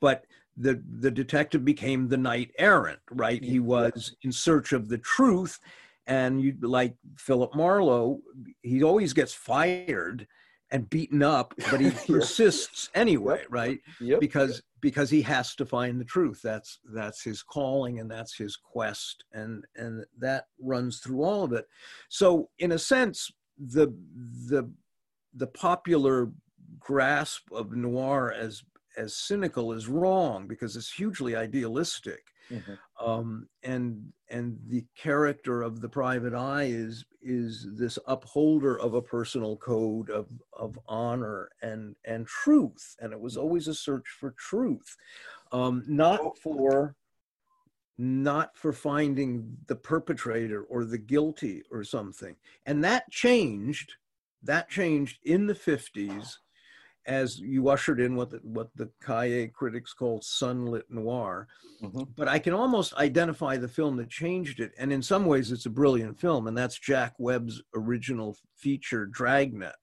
[0.00, 0.24] but
[0.56, 5.58] the the detective became the knight errant right he was in search of the truth
[6.06, 8.20] and you like philip marlowe
[8.62, 10.26] he always gets fired
[10.70, 13.46] and beaten up, but he persists anyway, yep.
[13.50, 13.80] right?
[14.00, 14.20] Yep.
[14.20, 16.40] Because because he has to find the truth.
[16.42, 21.52] That's that's his calling and that's his quest, and and that runs through all of
[21.52, 21.66] it.
[22.08, 23.88] So in a sense, the
[24.48, 24.70] the
[25.34, 26.30] the popular
[26.78, 28.62] grasp of noir as
[28.96, 33.04] as cynical is wrong because it's hugely idealistic Mm-hmm.
[33.04, 39.02] Um, and and the character of the private eye is is this upholder of a
[39.02, 44.32] personal code of of honor and and truth, and it was always a search for
[44.32, 44.96] truth,
[45.52, 46.34] um, not oh.
[46.42, 46.94] for
[47.98, 52.36] not for finding the perpetrator or the guilty or something,
[52.66, 53.94] and that changed.
[54.44, 56.36] That changed in the 50s
[57.08, 61.48] as you ushered in what the, what the Cahiers critics called sunlit noir.
[61.82, 62.02] Mm-hmm.
[62.16, 65.66] But I can almost identify the film that changed it, and in some ways, it's
[65.66, 69.74] a brilliant film, and that's Jack Webb's original feature, Dragnet.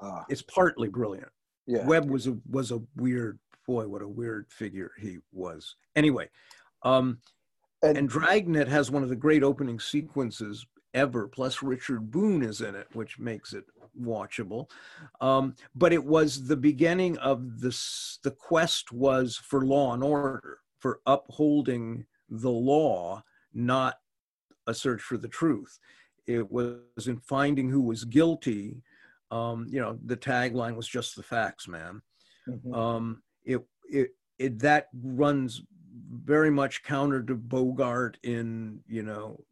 [0.00, 1.30] Uh, it's partly brilliant.
[1.66, 1.84] Yeah.
[1.86, 3.88] Webb was a was a weird boy.
[3.88, 5.76] What a weird figure he was.
[5.96, 6.28] Anyway,
[6.82, 7.18] um,
[7.82, 11.28] and, and Dragnet has one of the great opening sequences ever.
[11.28, 13.64] Plus, Richard Boone is in it, which makes it
[14.00, 14.70] watchable.
[15.20, 18.18] Um, but it was the beginning of this.
[18.22, 23.22] The quest was for law and order, for upholding the law,
[23.52, 23.98] not
[24.66, 25.78] a search for the truth.
[26.26, 28.82] It was in finding who was guilty.
[29.30, 32.02] Um, you know, the tagline was just the facts, man.
[32.48, 32.74] Mm-hmm.
[32.74, 35.62] Um, it, it, it, that runs
[36.12, 39.42] very much counter to Bogart in, you know,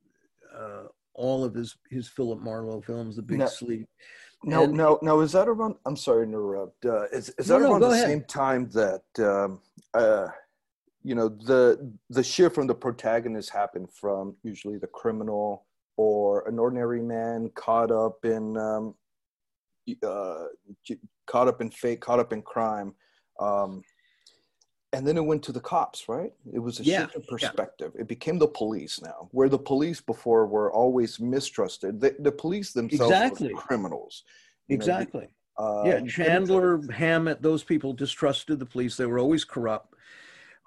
[0.54, 0.84] uh,
[1.16, 3.88] all of his, his Philip Marlowe films, The Big no, Sleep.
[4.44, 5.20] No, and, no, no.
[5.20, 5.76] Is that around?
[5.86, 6.84] I'm sorry to interrupt.
[6.84, 8.06] Uh, is, is that no, around no, the ahead.
[8.06, 9.60] same time that um,
[9.94, 10.28] uh,
[11.02, 16.58] you know the the shift from the protagonist happened from usually the criminal or an
[16.58, 18.94] ordinary man caught up in um,
[20.04, 20.44] uh,
[21.26, 22.94] caught up in fate, caught up in crime.
[23.40, 23.82] Um,
[24.92, 26.32] and then it went to the cops, right?
[26.52, 27.92] It was a yeah, shift in perspective.
[27.94, 28.02] Yeah.
[28.02, 32.00] It became the police now, where the police before were always mistrusted.
[32.00, 33.52] The, the police themselves exactly.
[33.52, 34.24] were criminals.
[34.68, 35.28] Exactly.
[35.58, 38.96] Uh, yeah, Chandler, Hammett, those people distrusted the police.
[38.96, 39.94] They were always corrupt.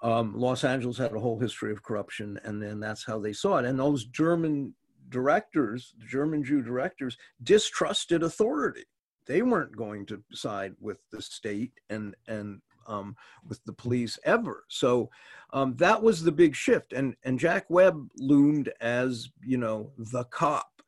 [0.02, 3.58] Um, Los Angeles had a whole history of corruption, and then that's how they saw
[3.58, 3.66] it.
[3.66, 4.74] And those German
[5.08, 8.84] directors, German Jew directors, distrusted authority.
[9.26, 13.16] They weren't going to side with the state and and um,
[13.48, 14.64] with the police ever.
[14.68, 15.10] So
[15.52, 16.92] um, that was the big shift.
[16.92, 20.82] And and Jack Webb loomed as you know the cop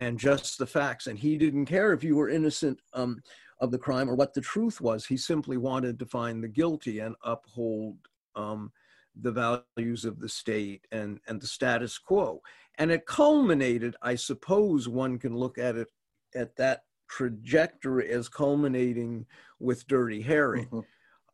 [0.00, 1.06] and just the facts.
[1.06, 3.22] And he didn't care if you were innocent um,
[3.60, 5.06] of the crime or what the truth was.
[5.06, 7.96] He simply wanted to find the guilty and uphold
[8.34, 8.72] um,
[9.22, 9.32] the
[9.76, 12.42] values of the state and, and the status quo.
[12.78, 15.88] And it culminated, I suppose one can look at it
[16.34, 19.26] at that trajectory as culminating
[19.58, 20.64] with Dirty Harry.
[20.64, 20.80] Mm-hmm.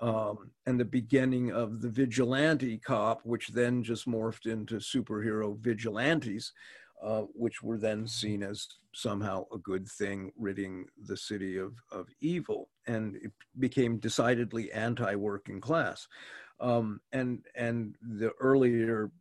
[0.07, 6.53] Um, and the beginning of the vigilante cop, which then just morphed into superhero vigilantes,
[7.01, 12.09] uh, which were then seen as somehow a good thing, ridding the city of, of
[12.21, 12.69] evil.
[12.89, 13.31] And it
[13.61, 16.09] became decidedly anti working class.
[16.59, 19.13] Um, and, and the earlier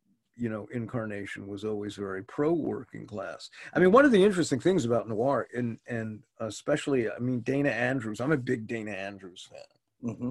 [0.41, 4.59] you know incarnation was always very pro working class i mean one of the interesting
[4.59, 9.47] things about noir and and especially i mean dana andrews i'm a big dana andrews
[9.51, 10.29] fan mm-hmm.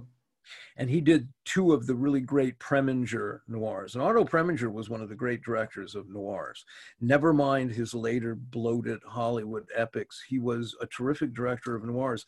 [0.77, 3.95] And he did two of the really great Preminger noirs.
[3.95, 6.65] And Otto Preminger was one of the great directors of noirs.
[7.01, 12.27] Never mind his later bloated Hollywood epics, he was a terrific director of noirs.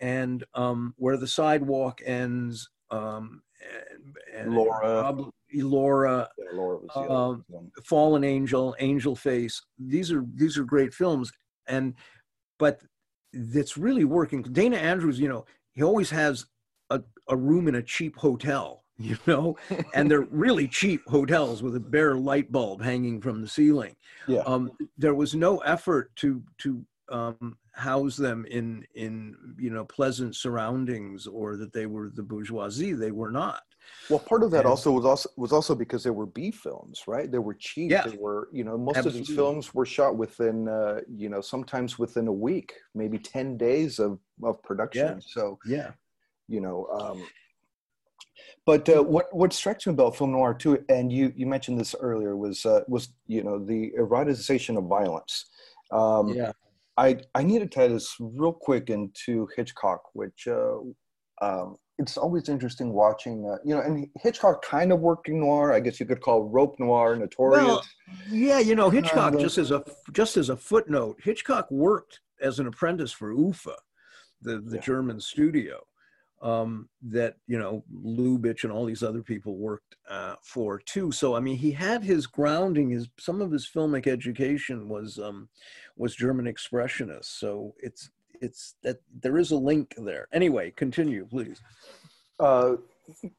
[0.00, 5.14] And um, Where the Sidewalk Ends, um, and, and Laura,
[5.52, 7.44] Laura, yeah, Laura um,
[7.84, 9.60] Fallen Angel, Angel Face.
[9.78, 11.32] These are these are great films,
[11.66, 11.94] and
[12.58, 12.80] but
[13.32, 14.42] that's really working.
[14.42, 16.46] Dana Andrews, you know, he always has
[16.90, 19.56] a, a room in a cheap hotel, you know,
[19.94, 23.96] and they're really cheap hotels with a bare light bulb hanging from the ceiling.
[24.26, 24.40] Yeah.
[24.40, 30.36] Um, there was no effort to to um, house them in in you know pleasant
[30.36, 32.92] surroundings or that they were the bourgeoisie.
[32.92, 33.62] They were not.
[34.08, 37.02] Well, part of that and, also was also was also because there were B films,
[37.06, 37.30] right?
[37.30, 37.90] They were cheap.
[37.90, 39.20] Yeah, they were you know most absolutely.
[39.20, 43.56] of these films were shot within uh, you know sometimes within a week, maybe ten
[43.56, 45.06] days of of production.
[45.06, 45.20] Yeah.
[45.20, 45.90] So yeah,
[46.48, 46.86] you know.
[46.92, 47.26] Um,
[48.66, 51.94] but uh, what what strikes me about film noir too, and you you mentioned this
[52.00, 55.46] earlier, was uh, was you know the eroticization of violence.
[55.90, 56.52] Um, yeah.
[56.96, 60.78] I I need to tie this real quick into Hitchcock, which uh,
[61.42, 63.48] um, it's always interesting watching.
[63.48, 65.72] Uh, you know, and Hitchcock kind of working noir.
[65.72, 67.66] I guess you could call rope noir notorious.
[67.66, 67.84] Well,
[68.30, 72.66] yeah, you know, Hitchcock just as a just as a footnote, Hitchcock worked as an
[72.66, 73.76] apprentice for UFA,
[74.42, 74.82] the the yeah.
[74.82, 75.80] German studio
[76.42, 81.12] um, that you know Lubitsch and all these other people worked uh, for too.
[81.12, 82.90] So I mean, he had his grounding.
[82.90, 85.48] His some of his filmic education was um,
[85.96, 87.26] was German expressionist.
[87.26, 90.26] So it's it's that there is a link there.
[90.32, 91.60] Anyway, continue, please.
[92.38, 92.76] Uh,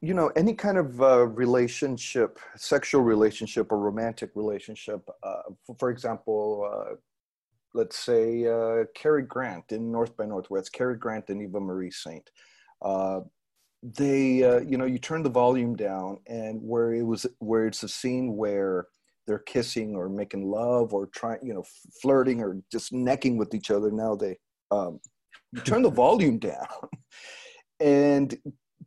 [0.00, 5.08] you know, any kind of uh, relationship, sexual relationship or romantic relationship.
[5.22, 6.94] Uh, for, for, example, uh,
[7.74, 10.72] let's say uh, Cary Grant in North by Northwest.
[10.72, 12.30] Cary Grant and Eva Marie Saint
[12.82, 13.20] uh,
[13.82, 17.82] they uh, you know you turn the volume down and where it was where it's
[17.82, 18.86] a scene where
[19.26, 21.64] they're kissing or making love or trying you know
[22.00, 23.90] flirting or just necking with each other.
[23.90, 24.36] Now they
[24.70, 25.00] um,
[25.52, 26.66] you turn the volume down
[27.80, 28.36] and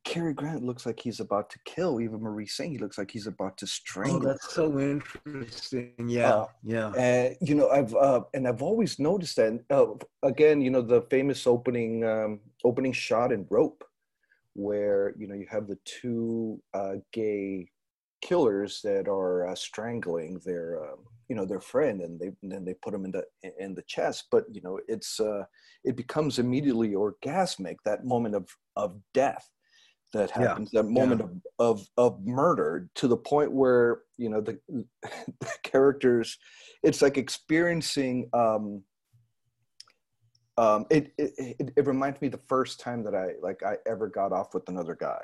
[0.05, 2.71] Cary Grant looks like he's about to kill Eva Marie Saint.
[2.71, 4.17] He looks like he's about to strangle.
[4.17, 5.93] Oh, that's so interesting.
[6.07, 6.91] Yeah, uh, yeah.
[6.95, 9.63] And you know, I've uh, and I've always noticed that.
[9.69, 9.87] Uh,
[10.23, 13.83] again, you know, the famous opening um, opening shot in Rope,
[14.53, 17.69] where you know you have the two uh, gay
[18.21, 20.99] killers that are uh, strangling their um,
[21.29, 23.23] you know their friend and they and then they put them in the
[23.59, 25.43] in the chest but you know it's uh
[25.83, 29.49] it becomes immediately orgasmic that moment of of death
[30.13, 30.81] that happens yeah.
[30.81, 31.27] that moment yeah.
[31.59, 36.37] of, of of murder to the point where you know the, the characters
[36.83, 38.81] it's like experiencing um
[40.57, 44.07] um it, it it it reminds me the first time that i like i ever
[44.07, 45.21] got off with another guy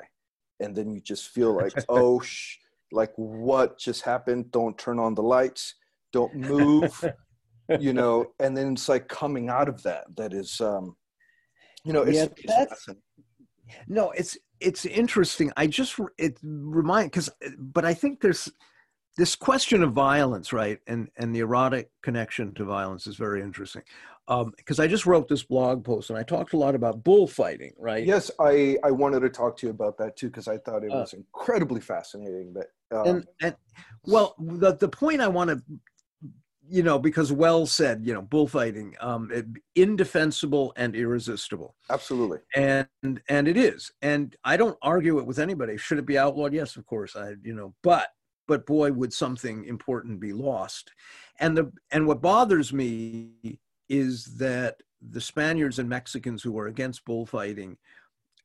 [0.60, 2.58] and then you just feel like oh sh-
[2.90, 5.74] like what just happened don't turn on the lights
[6.12, 7.04] don't move
[7.80, 10.94] you know and then it's like coming out of that that is um
[11.84, 12.88] you know it's, yeah, it's
[13.88, 18.50] no it's it's interesting i just it remind because but i think there's
[19.16, 23.82] this question of violence right and and the erotic connection to violence is very interesting
[24.26, 27.72] because um, i just wrote this blog post and i talked a lot about bullfighting
[27.78, 28.04] right?
[28.04, 30.92] Yes i i wanted to talk to you about that too because i thought it
[30.92, 33.56] uh, was uh, incredibly fascinating that um, and, and
[34.04, 35.62] well the, the point i want to
[36.68, 39.30] you know, because Welles said, you know, bullfighting, um,
[39.74, 41.74] indefensible and irresistible.
[41.90, 42.38] Absolutely.
[42.54, 42.86] And
[43.28, 43.92] and it is.
[44.00, 45.76] And I don't argue it with anybody.
[45.76, 46.52] Should it be outlawed?
[46.54, 47.16] Yes, of course.
[47.16, 48.08] I, you know, but
[48.46, 50.92] but boy, would something important be lost.
[51.40, 53.58] And the and what bothers me
[53.88, 57.76] is that the Spaniards and Mexicans who are against bullfighting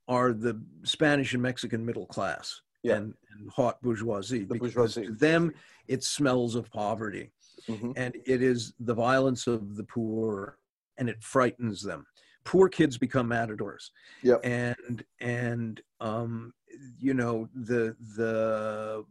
[0.08, 2.96] are the Spanish and Mexican middle class yeah.
[2.96, 4.46] and, and haute bourgeoisie.
[4.46, 5.06] The because bourgeoisie.
[5.08, 5.54] to them,
[5.88, 7.32] it smells of poverty
[7.68, 7.92] mm-hmm.
[7.96, 10.58] and it is the violence of the poor
[10.98, 12.06] and it frightens them
[12.44, 13.92] poor kids become matadors
[14.24, 14.40] yep.
[14.44, 16.54] and and um
[17.00, 19.04] you know the the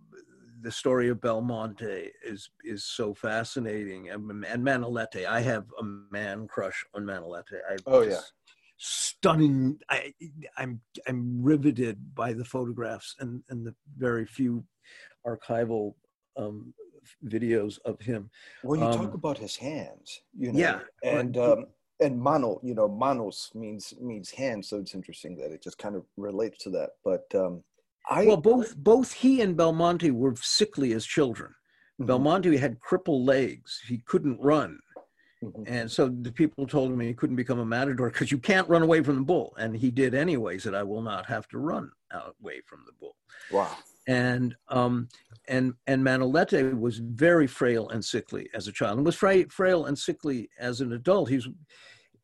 [0.63, 5.25] the story of Belmonte is is so fascinating, and, and Manolete.
[5.25, 7.61] I have a man crush on Manolete.
[7.71, 8.21] I oh yeah,
[8.77, 9.79] stunning.
[9.89, 10.13] I
[10.57, 14.65] I'm I'm riveted by the photographs and and the very few
[15.27, 15.95] archival
[16.37, 16.75] um,
[17.25, 18.31] videos of him.
[18.63, 21.67] Well, you um, talk about his hands, you know, yeah, and um,
[22.01, 25.97] and mano, you know, manos means means hand, so it's interesting that it just kind
[25.97, 26.91] of relates to that.
[27.05, 27.63] But um,
[28.09, 31.51] I well, both both he and Belmonte were sickly as children.
[32.01, 32.07] Mm-hmm.
[32.07, 34.79] Belmonte had crippled legs; he couldn't run.
[35.45, 35.63] Mm-hmm.
[35.67, 38.83] And so the people told him he couldn't become a matador because you can't run
[38.83, 39.55] away from the bull.
[39.59, 43.17] And he did anyway, said, I will not have to run away from the bull.
[43.53, 43.77] Wow
[44.07, 45.09] and um,
[45.49, 49.87] and and Manolete was very frail and sickly as a child, and was fra- frail
[49.87, 51.29] and sickly as an adult.
[51.29, 51.49] He's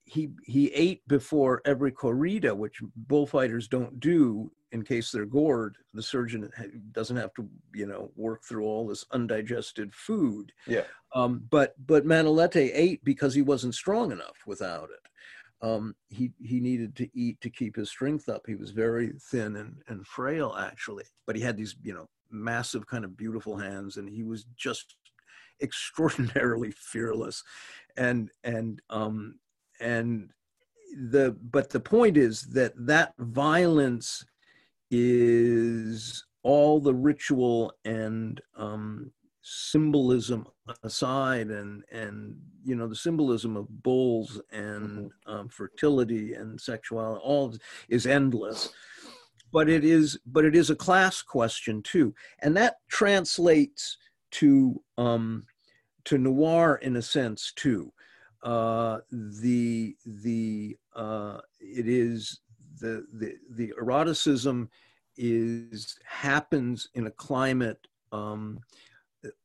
[0.05, 5.76] he he ate before every corrida, which bullfighters don't do in case they're gored.
[5.93, 6.49] The surgeon
[6.93, 10.53] doesn't have to you know work through all this undigested food.
[10.66, 10.85] Yeah.
[11.14, 15.09] Um, but but Manolete ate because he wasn't strong enough without it
[15.63, 18.43] um, he he needed to eat to keep his strength up.
[18.47, 22.87] He was very thin and and frail actually, but he had these you know massive
[22.87, 24.97] kind of beautiful hands, and he was just
[25.63, 27.43] extraordinarily fearless,
[27.97, 29.37] and and um
[29.81, 30.31] and
[31.11, 34.25] the but the point is that that violence
[34.91, 39.11] is all the ritual and um,
[39.43, 40.47] symbolism
[40.84, 45.32] aside and and you know the symbolism of bulls and mm-hmm.
[45.32, 47.55] um, fertility and sexuality all
[47.88, 48.72] is endless.
[49.53, 52.14] But it is but it is a class question too.
[52.40, 53.99] And that translates
[54.32, 55.45] to um
[56.05, 57.93] to noir in a sense too.
[58.43, 62.40] Uh the the uh it is
[62.80, 64.70] the the the eroticism
[65.16, 68.61] is happens in a climate um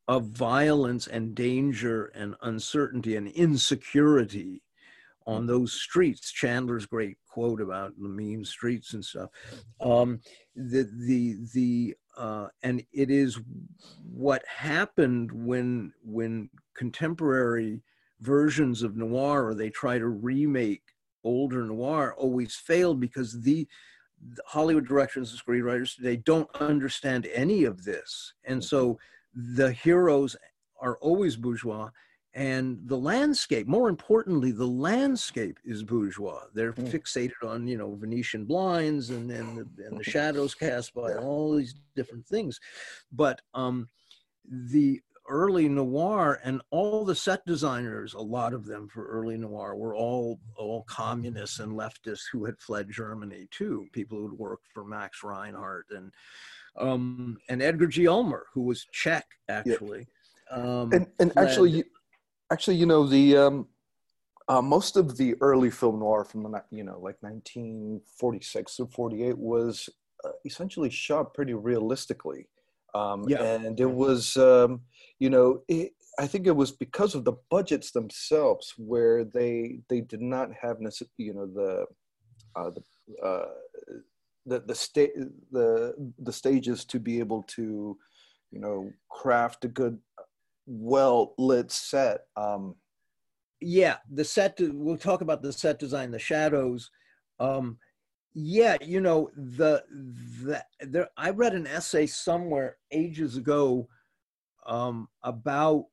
[0.07, 4.61] of violence and danger and uncertainty and insecurity
[5.25, 5.47] on mm-hmm.
[5.47, 6.31] those streets.
[6.31, 9.29] Chandler's great quote about the mean streets and stuff.
[9.81, 10.21] Um,
[10.55, 13.39] the the the uh, and it is
[14.01, 17.81] what happened when when contemporary
[18.21, 20.81] versions of noir or they try to remake
[21.23, 23.67] older noir always failed because the
[24.47, 29.03] Hollywood directors and screenwriters today don't understand any of this, and so mm-hmm
[29.33, 30.35] the heroes
[30.81, 31.89] are always bourgeois
[32.33, 36.43] and the landscape more importantly the landscape is bourgeois.
[36.53, 36.87] They're mm.
[36.87, 41.55] fixated on you know venetian blinds and and the, and the shadows cast by all
[41.55, 42.59] these different things.
[43.11, 43.89] But um
[44.45, 49.75] the early noir and all the set designers a lot of them for early noir
[49.75, 54.85] were all all communists and leftists who had fled germany too people who'd worked for
[54.85, 56.13] max reinhardt and
[56.77, 58.07] um, and Edgar G.
[58.07, 60.07] Ulmer, who was Czech actually.
[60.51, 60.57] Yeah.
[60.57, 61.83] Um, and and actually,
[62.51, 63.67] actually, you know the um,
[64.47, 69.37] uh, most of the early film noir from the you know like 1946 or 48
[69.37, 69.89] was
[70.23, 72.47] uh, essentially shot pretty realistically.
[72.95, 73.43] Um, yeah.
[73.43, 74.81] And it was, um,
[75.19, 80.01] you know, it, I think it was because of the budgets themselves where they they
[80.01, 80.77] did not have
[81.17, 81.85] you know the
[82.55, 83.49] uh, the uh,
[84.47, 85.11] the the state
[85.51, 87.97] the the stages to be able to
[88.51, 89.99] you know craft a good
[90.65, 92.21] well lit set.
[92.35, 92.75] Um,
[93.59, 94.57] yeah, the set.
[94.59, 96.89] We'll talk about the set design, the shadows.
[97.39, 97.77] Um,
[98.33, 99.83] yeah, you know the
[100.43, 101.09] the there.
[101.17, 103.87] I read an essay somewhere ages ago
[104.65, 105.85] um, about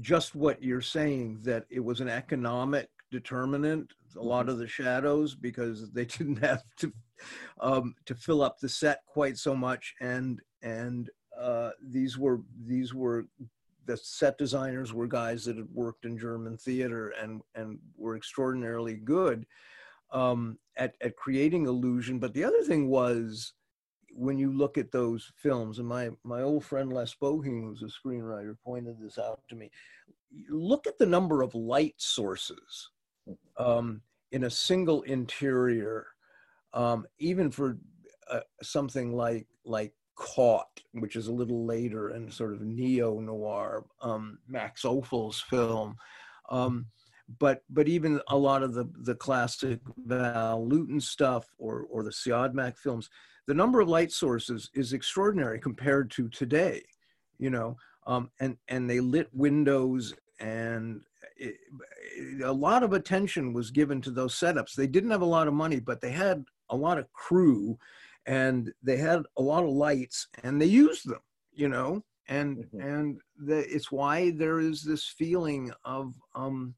[0.00, 4.50] just what you're saying that it was an economic determinant a lot mm-hmm.
[4.50, 6.92] of the shadows because they didn't have to
[7.60, 12.94] um, to fill up the set quite so much and and uh, these were these
[12.94, 13.26] were
[13.86, 18.96] the set designers were guys that had worked in German theater and and were extraordinarily
[18.96, 19.46] good
[20.10, 22.18] um, at at creating illusion.
[22.18, 23.54] But the other thing was
[24.12, 27.86] when you look at those films, and my my old friend Les Bohem, who's a
[27.86, 29.70] screenwriter, pointed this out to me.
[30.50, 32.90] Look at the number of light sources
[33.56, 34.02] um,
[34.32, 36.06] in a single interior,
[36.72, 37.78] um, even for
[38.30, 43.84] uh, something like like Caught, which is a little later and sort of neo noir,
[44.02, 45.96] um, Max Ophuls film.
[46.50, 46.86] Um,
[47.38, 52.10] but but even a lot of the the classic Val Lewton stuff or or the
[52.10, 53.08] Siodmak films,
[53.46, 56.82] the number of light sources is extraordinary compared to today,
[57.38, 61.02] you know, um, and, and they lit windows and
[61.36, 61.56] it,
[62.44, 64.74] a lot of attention was given to those setups.
[64.74, 67.78] They didn't have a lot of money, but they had a lot of crew
[68.26, 71.20] and they had a lot of lights and they used them,
[71.52, 72.80] you know, and, mm-hmm.
[72.80, 76.74] and the, it's why there is this feeling of, um,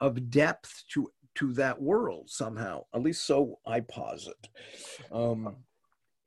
[0.00, 1.08] of depth to
[1.38, 2.82] to that world somehow.
[2.92, 4.48] At least so I posit.
[5.12, 5.54] Um,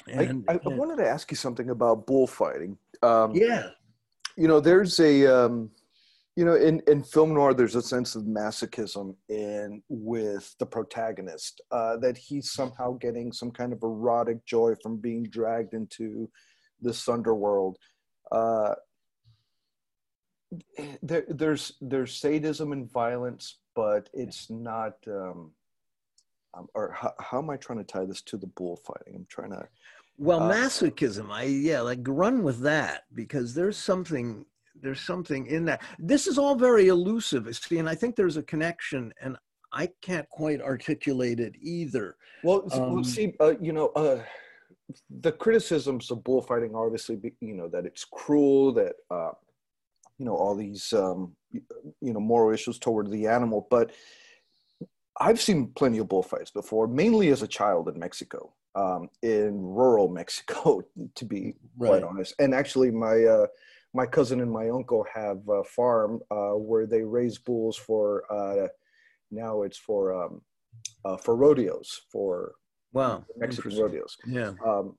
[0.08, 2.78] and, I, I, and, wanted to ask you something about bullfighting.
[3.04, 3.72] Um, yeah.
[4.38, 5.70] You know, there's a, um,
[6.36, 11.62] you know, in, in film noir, there's a sense of masochism in with the protagonist
[11.72, 16.30] uh, that he's somehow getting some kind of erotic joy from being dragged into
[16.80, 17.78] this underworld.
[18.32, 18.76] Uh,
[21.02, 24.94] there, there's there's sadism and violence, but it's not.
[25.08, 25.52] Um,
[26.54, 29.16] um, or how, how, am I trying to tie this to the bullfighting?
[29.16, 29.68] I'm trying to.
[30.18, 31.30] Well, uh, masochism.
[31.30, 34.46] I yeah, like run with that because there's something
[34.80, 35.82] there's something in that.
[36.00, 39.38] This is all very elusive, see, and I think there's a connection, and
[39.74, 42.16] I can't quite articulate it either.
[42.44, 44.22] Well, um, see, uh, you know, uh,
[45.22, 49.32] the criticisms of bullfighting are obviously, be, you know, that it's cruel, that uh,
[50.18, 53.92] you know all these um, you know moral issues toward the animal, but
[55.20, 60.08] I've seen plenty of bullfights before, mainly as a child in Mexico, um, in rural
[60.22, 60.82] Mexico,
[61.16, 61.90] to be right.
[61.90, 62.34] quite honest.
[62.40, 63.48] And actually, my uh,
[63.94, 68.68] my cousin and my uncle have a farm uh, where they raise bulls for uh,
[69.32, 70.42] now it's for um,
[71.06, 72.54] uh, for rodeos for
[72.94, 74.18] wow Mexican rodeos.
[74.26, 74.54] Yeah.
[74.66, 74.98] Um,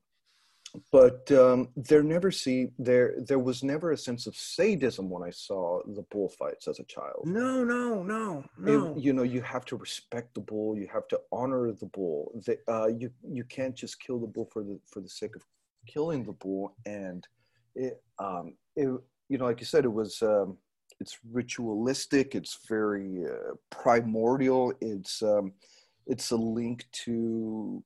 [0.90, 5.30] but um, there never see there there was never a sense of sadism when I
[5.30, 7.24] saw the bullfights as a child.
[7.26, 8.95] No, no, no, no.
[8.97, 10.76] It, you know, you have to respect the bull.
[10.78, 12.32] You have to honor the bull.
[12.47, 15.45] The, uh, you you can't just kill the bull for the for the sake of
[15.86, 16.74] killing the bull.
[16.86, 17.26] And
[17.74, 18.88] it, um, it
[19.32, 20.58] you know, like you said, it was um,
[21.00, 22.34] it's ritualistic.
[22.34, 24.74] It's very uh, primordial.
[24.80, 25.54] It's um,
[26.06, 27.82] it's a link to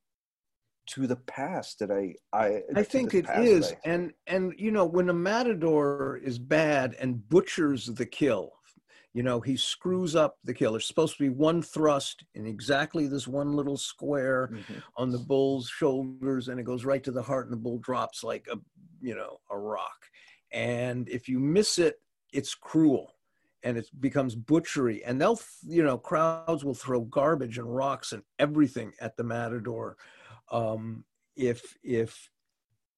[0.89, 4.85] to the past that I I I think it is, I, and and you know
[4.85, 8.53] when a matador is bad and butchers the kill,
[9.15, 10.73] you know he screws up the kill.
[10.73, 14.79] There's supposed to be one thrust in exactly this one little square mm-hmm.
[14.97, 18.25] on the bull's shoulders, and it goes right to the heart, and the bull drops
[18.25, 18.57] like a
[19.01, 20.07] you know a rock.
[20.53, 22.01] And if you miss it,
[22.33, 23.15] it's cruel
[23.63, 28.23] and it becomes butchery and they'll you know crowds will throw garbage and rocks and
[28.39, 29.97] everything at the matador
[30.51, 31.05] um,
[31.37, 32.31] if if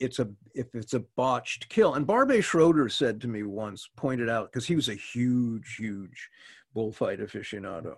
[0.00, 1.94] it's a if it's a botched kill.
[1.94, 6.30] And Barbet Schroeder said to me once, pointed out because he was a huge, huge
[6.74, 7.96] bullfight aficionado,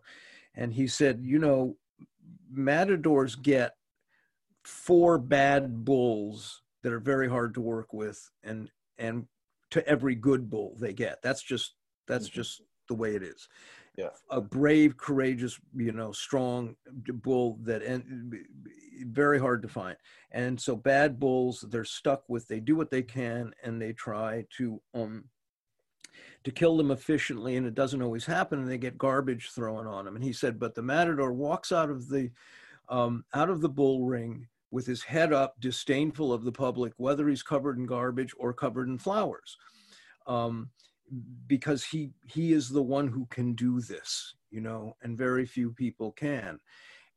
[0.54, 1.76] and he said, you know,
[2.50, 3.74] matadors get
[4.64, 9.26] four bad bulls that are very hard to work with, and and
[9.70, 11.22] to every good bull they get.
[11.22, 11.74] That's just
[12.06, 12.36] that's mm-hmm.
[12.36, 13.48] just the way it is
[13.96, 14.08] yeah.
[14.30, 18.34] a brave, courageous, you know, strong bull that and
[19.06, 19.96] very hard to find.
[20.30, 22.48] And so bad bulls, they're stuck with.
[22.48, 25.24] They do what they can, and they try to um
[26.44, 28.60] to kill them efficiently, and it doesn't always happen.
[28.60, 30.16] And they get garbage thrown on them.
[30.16, 32.30] And he said, but the matador walks out of the
[32.88, 37.28] um, out of the bull ring with his head up, disdainful of the public, whether
[37.28, 39.56] he's covered in garbage or covered in flowers.
[40.26, 40.70] Um,
[41.46, 45.72] because he he is the one who can do this, you know, and very few
[45.72, 46.60] people can.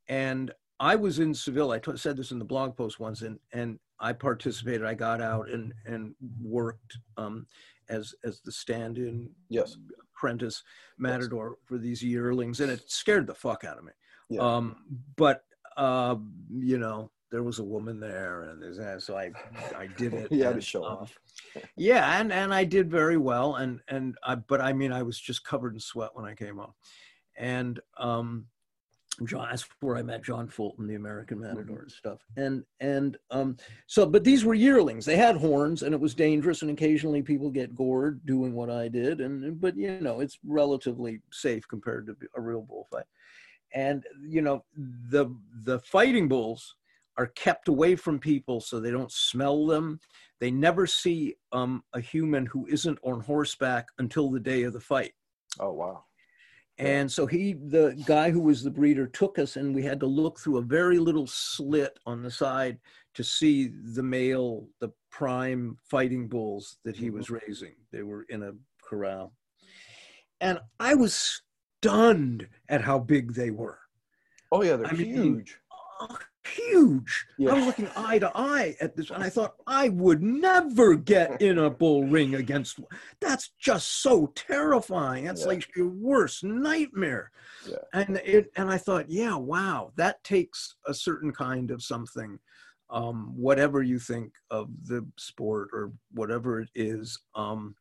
[0.07, 1.71] And I was in Seville.
[1.71, 4.83] I t- said this in the blog post once, and and I participated.
[4.83, 7.45] I got out and and worked um,
[7.89, 9.77] as as the stand-in yes
[10.15, 10.63] apprentice
[10.97, 11.67] matador yes.
[11.67, 13.91] for these yearlings, and it scared the fuck out of me.
[14.29, 14.41] Yeah.
[14.41, 14.75] Um,
[15.15, 15.43] but
[15.77, 16.15] uh,
[16.49, 19.31] you know, there was a woman there, and so I
[19.75, 20.31] I did it.
[20.31, 21.17] you had to show um, off.
[21.75, 25.19] yeah, and and I did very well, and and I but I mean I was
[25.19, 26.75] just covered in sweat when I came up,
[27.35, 28.45] and um,
[29.25, 31.55] John, that's where I met John Fulton, the American mm-hmm.
[31.55, 32.19] Matador and stuff.
[32.37, 33.57] And and um,
[33.87, 35.03] so, but these were yearlings.
[35.03, 36.61] They had horns, and it was dangerous.
[36.61, 39.21] And occasionally, people get gored doing what I did.
[39.21, 43.05] And but you know, it's relatively safe compared to a real bullfight.
[43.73, 44.65] And you know,
[45.09, 46.75] the the fighting bulls
[47.17, 49.99] are kept away from people so they don't smell them.
[50.39, 54.79] They never see um, a human who isn't on horseback until the day of the
[54.79, 55.13] fight.
[55.59, 56.03] Oh wow!
[56.79, 60.07] And so he, the guy who was the breeder, took us, and we had to
[60.07, 62.79] look through a very little slit on the side
[63.13, 67.47] to see the male, the prime fighting bulls that he was mm-hmm.
[67.47, 67.75] raising.
[67.91, 69.33] They were in a corral.
[70.41, 71.43] And I was
[71.81, 73.79] stunned at how big they were.
[74.51, 75.59] Oh, yeah, they're I huge.
[76.01, 76.17] Mean,
[76.47, 77.25] huge.
[77.37, 77.51] Yeah.
[77.51, 81.41] I was looking eye to eye at this, and I thought I would never get
[81.41, 82.79] in a bull ring against.
[83.19, 85.25] That's just so terrifying.
[85.25, 85.47] That's yeah.
[85.47, 87.31] like your worst nightmare.
[87.67, 87.77] Yeah.
[87.93, 92.39] And it, and I thought, yeah, wow, that takes a certain kind of something.
[92.89, 97.75] Um, whatever you think of the sport or whatever it is, um,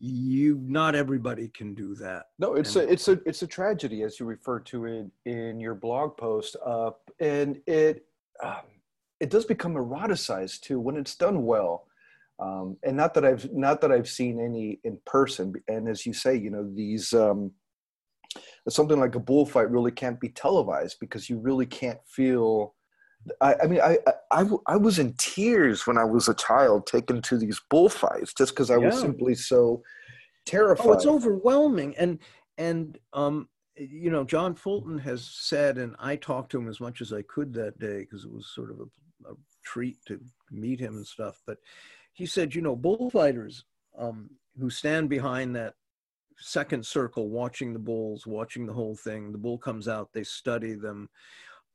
[0.00, 4.02] you not everybody can do that no it's and, a it's a it's a tragedy
[4.02, 8.04] as you refer to it in your blog post uh, and it
[8.42, 8.62] um,
[9.20, 11.86] it does become eroticized too when it's done well
[12.40, 16.12] um, and not that i've not that i've seen any in person and as you
[16.12, 17.50] say you know these um,
[18.68, 22.74] something like a bullfight really can't be televised because you really can't feel
[23.40, 23.98] I, I mean, I,
[24.30, 28.52] I, I was in tears when I was a child taken to these bullfights just
[28.52, 28.86] because I yeah.
[28.86, 29.82] was simply so
[30.46, 30.86] terrified.
[30.86, 31.96] Oh, it's overwhelming.
[31.96, 32.20] And,
[32.56, 33.48] and, um,
[33.78, 37.22] you know, John Fulton has said, and I talked to him as much as I
[37.22, 40.20] could that day because it was sort of a, a, treat to
[40.50, 41.42] meet him and stuff.
[41.46, 41.58] But
[42.12, 43.64] he said, you know, bullfighters
[43.98, 45.74] um, who stand behind that
[46.38, 50.74] second circle, watching the bulls, watching the whole thing, the bull comes out, they study
[50.74, 51.08] them.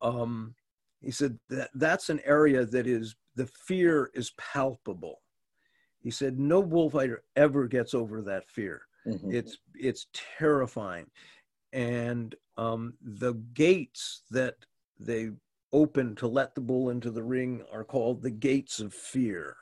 [0.01, 0.55] Um,
[1.01, 5.21] he said that that's an area that is the fear is palpable.
[5.99, 8.81] He said no bullfighter ever gets over that fear.
[9.05, 9.33] Mm-hmm.
[9.33, 11.07] It's it's terrifying,
[11.73, 14.55] and um, the gates that
[14.99, 15.31] they
[15.73, 19.57] open to let the bull into the ring are called the gates of fear.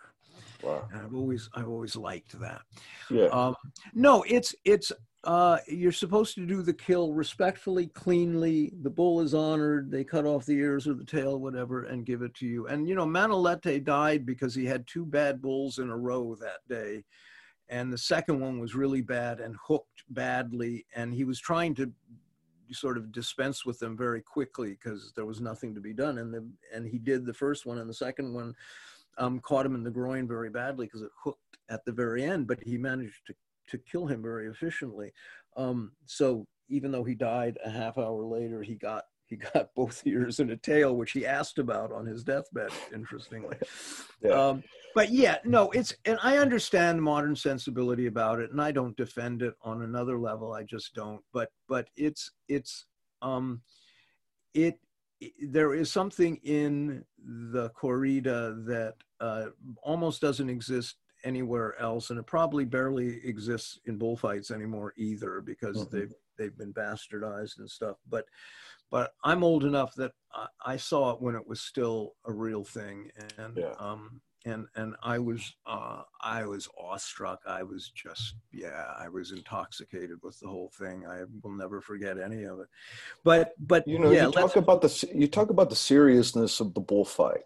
[0.61, 0.87] Wow.
[0.93, 2.61] I've always I've always liked that.
[3.09, 3.27] Yeah.
[3.27, 3.55] Um,
[3.93, 4.91] no, it's it's
[5.23, 8.73] uh, you're supposed to do the kill respectfully, cleanly.
[8.81, 9.91] The bull is honored.
[9.91, 12.67] They cut off the ears or the tail, whatever, and give it to you.
[12.67, 16.67] And you know, Manolete died because he had two bad bulls in a row that
[16.67, 17.03] day,
[17.71, 20.85] and the second one was really bad and hooked badly.
[20.93, 21.91] And he was trying to
[22.71, 26.17] sort of dispense with them very quickly because there was nothing to be done.
[26.17, 28.53] And the and he did the first one, and the second one
[29.17, 32.45] um, caught him in the groin very badly because it hooked at the very end.
[32.45, 33.33] But he managed to
[33.69, 35.13] to kill him very efficiently.
[35.55, 40.05] Um, so even though he died a half hour later, he got he got both
[40.05, 42.69] ears and a tail, which he asked about on his deathbed.
[42.93, 43.57] Interestingly,
[44.21, 44.49] yeah.
[44.49, 44.63] Um,
[44.93, 49.41] but yeah, no, it's and I understand modern sensibility about it, and I don't defend
[49.41, 50.53] it on another level.
[50.53, 51.21] I just don't.
[51.33, 52.85] But but it's it's
[53.21, 53.61] um,
[54.53, 54.79] it
[55.41, 59.45] there is something in the corrida that uh,
[59.81, 65.77] almost doesn't exist anywhere else, and it probably barely exists in bullfights anymore either because
[65.77, 65.97] mm-hmm.
[65.97, 67.97] they've they've been bastardized and stuff.
[68.09, 68.25] But
[68.91, 72.63] but I'm old enough that I, I saw it when it was still a real
[72.63, 73.73] thing, and yeah.
[73.79, 77.39] um, and and I was uh, I was awestruck.
[77.47, 81.05] I was just yeah, I was intoxicated with the whole thing.
[81.07, 82.67] I will never forget any of it.
[83.23, 86.73] But but you know, yeah, you talk about the you talk about the seriousness of
[86.73, 87.43] the bullfight.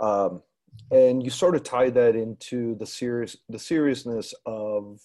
[0.00, 0.42] Um,
[0.90, 5.00] and you sort of tie that into the serious the seriousness of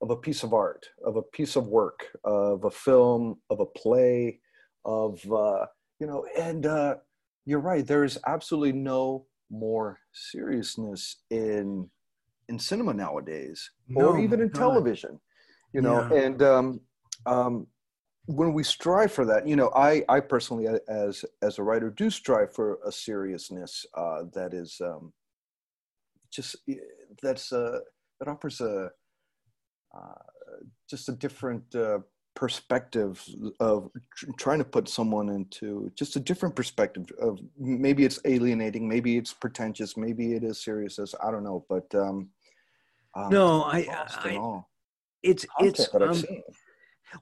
[0.00, 3.66] of a piece of art of a piece of work of a film of a
[3.66, 4.40] play
[4.84, 5.66] of uh,
[5.98, 6.96] you know and uh,
[7.46, 11.88] you're right there is absolutely no more seriousness in
[12.48, 15.18] in cinema nowadays no, or even in television
[15.72, 16.22] you know yeah.
[16.22, 16.80] and um,
[17.26, 17.66] um,
[18.26, 22.10] when we strive for that, you know, I, I personally, as as a writer, do
[22.10, 25.12] strive for a seriousness uh, that is um,
[26.30, 26.56] just
[27.22, 27.78] that's uh,
[28.18, 28.90] that offers a
[29.96, 30.14] uh,
[30.88, 31.98] just a different uh,
[32.40, 33.22] perspective
[33.60, 38.88] of tr- trying to put someone into just a different perspective of maybe it's alienating,
[38.88, 40.98] maybe it's pretentious, maybe it is serious.
[40.98, 42.30] As I don't know, but um,
[43.14, 43.86] um no, I,
[44.24, 44.62] I
[45.22, 46.24] it's it's um,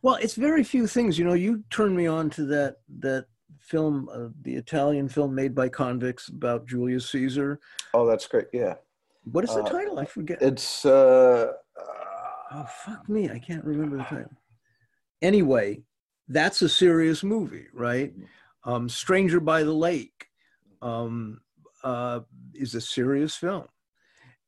[0.03, 1.19] well, it's very few things.
[1.19, 3.27] You know, you turned me on to that that
[3.59, 7.59] film, uh, the Italian film made by convicts about Julius Caesar.
[7.93, 8.47] Oh, that's great.
[8.53, 8.75] Yeah.
[9.25, 9.99] What is the uh, title?
[9.99, 10.41] I forget.
[10.41, 10.87] It's.
[10.87, 11.55] Uh,
[12.53, 13.29] oh fuck me!
[13.31, 14.31] I can't remember the title.
[15.21, 15.83] Anyway,
[16.29, 18.13] that's a serious movie, right?
[18.13, 18.71] Mm-hmm.
[18.71, 20.27] Um, Stranger by the Lake
[20.83, 21.41] um,
[21.83, 22.21] uh,
[22.55, 23.67] is a serious film,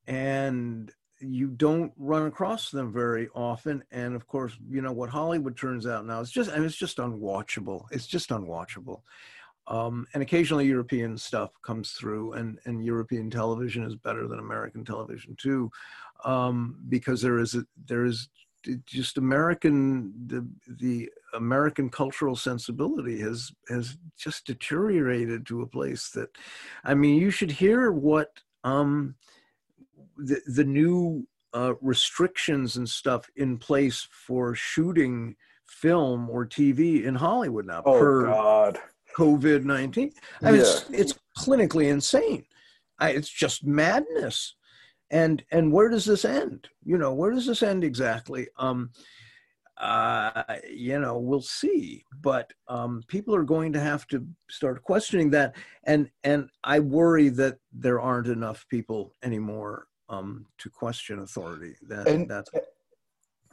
[0.06, 3.84] and you don't run across them very often.
[3.90, 6.76] And of course, you know what Hollywood turns out now is just, I mean, it's
[6.76, 7.84] just unwatchable.
[7.90, 9.02] It's just unwatchable.
[9.66, 14.84] Um, and occasionally European stuff comes through, and, and European television is better than American
[14.84, 15.70] television too,
[16.24, 18.28] um, because there is a, there is
[18.84, 26.30] just American the the American cultural sensibility has has just deteriorated to a place that,
[26.84, 29.14] I mean, you should hear what um,
[30.16, 35.36] the, the new uh, restrictions and stuff in place for shooting
[35.66, 37.82] film or TV in Hollywood now.
[37.84, 38.78] Oh per God,
[39.16, 40.12] COVID nineteen.
[40.42, 40.66] I mean, yeah.
[40.66, 42.44] it's, it's clinically insane.
[42.98, 44.54] I, it's just madness.
[45.10, 46.68] And and where does this end?
[46.84, 48.48] You know, where does this end exactly?
[48.58, 48.90] Um,
[49.76, 52.04] uh, you know, we'll see.
[52.20, 57.28] But um, people are going to have to start questioning that, and and I worry
[57.30, 61.74] that there aren't enough people anymore um, to question authority.
[61.88, 62.50] That and that's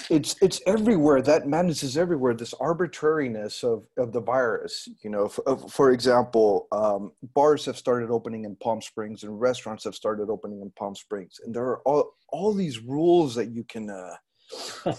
[0.10, 1.22] it's it's everywhere.
[1.22, 2.34] That madness is everywhere.
[2.34, 4.88] This arbitrariness of of the virus.
[5.04, 9.84] You know, for, for example, um, bars have started opening in Palm Springs, and restaurants
[9.84, 13.64] have started opening in Palm Springs, and there are all all these rules that you
[13.64, 13.90] can.
[13.90, 14.16] Uh,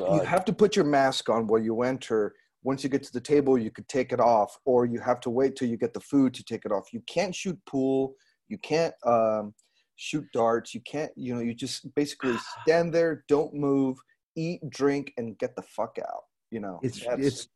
[0.00, 2.34] oh, you have to put your mask on while you enter.
[2.62, 5.30] Once you get to the table, you could take it off, or you have to
[5.30, 6.92] wait till you get the food to take it off.
[6.92, 8.14] You can't shoot pool.
[8.48, 8.94] You can't.
[9.04, 9.54] Um,
[9.96, 10.74] shoot darts.
[10.74, 13.96] You can't, you know, you just basically stand there, don't move,
[14.36, 16.24] eat, drink, and get the fuck out.
[16.50, 17.48] You know, it's it's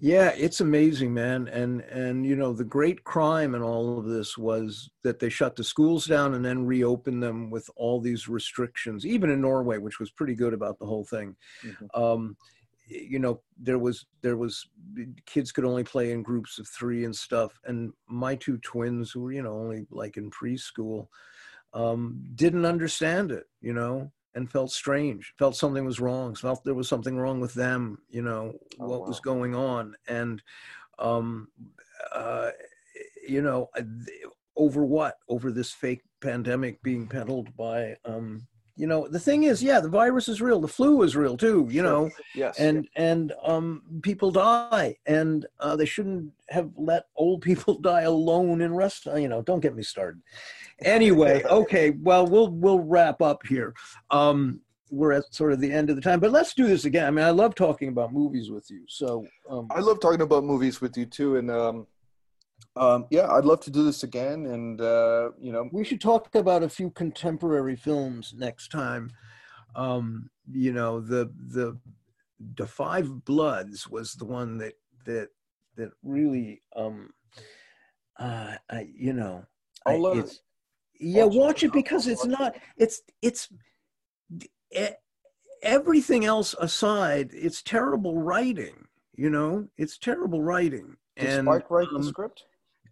[0.00, 1.48] yeah, it's amazing, man.
[1.48, 5.56] And and you know, the great crime in all of this was that they shut
[5.56, 9.06] the schools down and then reopened them with all these restrictions.
[9.06, 11.36] Even in Norway, which was pretty good about the whole thing.
[11.64, 12.02] Mm-hmm.
[12.02, 12.36] Um,
[12.88, 14.64] you know there was there was
[15.26, 19.22] kids could only play in groups of three and stuff and my two twins who
[19.22, 21.08] were you know only like in preschool
[21.76, 26.74] um, didn't understand it, you know, and felt strange, felt something was wrong, felt there
[26.74, 29.06] was something wrong with them, you know, oh, what wow.
[29.08, 29.96] was going on.
[30.08, 30.42] And,
[30.98, 31.48] um,
[32.12, 32.50] uh,
[33.26, 33.70] you know,
[34.54, 35.18] over what?
[35.28, 39.88] Over this fake pandemic being peddled by, um, you know, the thing is, yeah, the
[39.88, 40.60] virus is real.
[40.60, 45.76] The flu is real too, you know, yes, and, and, um, people die and, uh,
[45.76, 49.06] they shouldn't have let old people die alone in rest.
[49.06, 50.20] You know, don't get me started
[50.82, 51.90] anyway, okay.
[51.90, 53.74] Well, we'll we'll wrap up here.
[54.10, 54.60] Um,
[54.90, 57.06] we're at sort of the end of the time, but let's do this again.
[57.06, 58.82] I mean, I love talking about movies with you.
[58.86, 61.86] So um, I love talking about movies with you too, and um,
[62.76, 64.46] um, yeah, I'd love to do this again.
[64.46, 69.10] And uh, you know, we should talk about a few contemporary films next time.
[69.74, 71.78] Um, you know, the the
[72.56, 74.74] the Five Bloods was the one that
[75.06, 75.28] that
[75.76, 77.10] that really, um,
[78.18, 79.44] uh, I, you know,
[79.86, 80.40] I, it's
[80.98, 83.48] yeah watch it because it's not it's it's
[85.62, 91.88] everything else aside it's terrible writing you know it's terrible writing Did and Spike write
[91.88, 92.44] um, the script?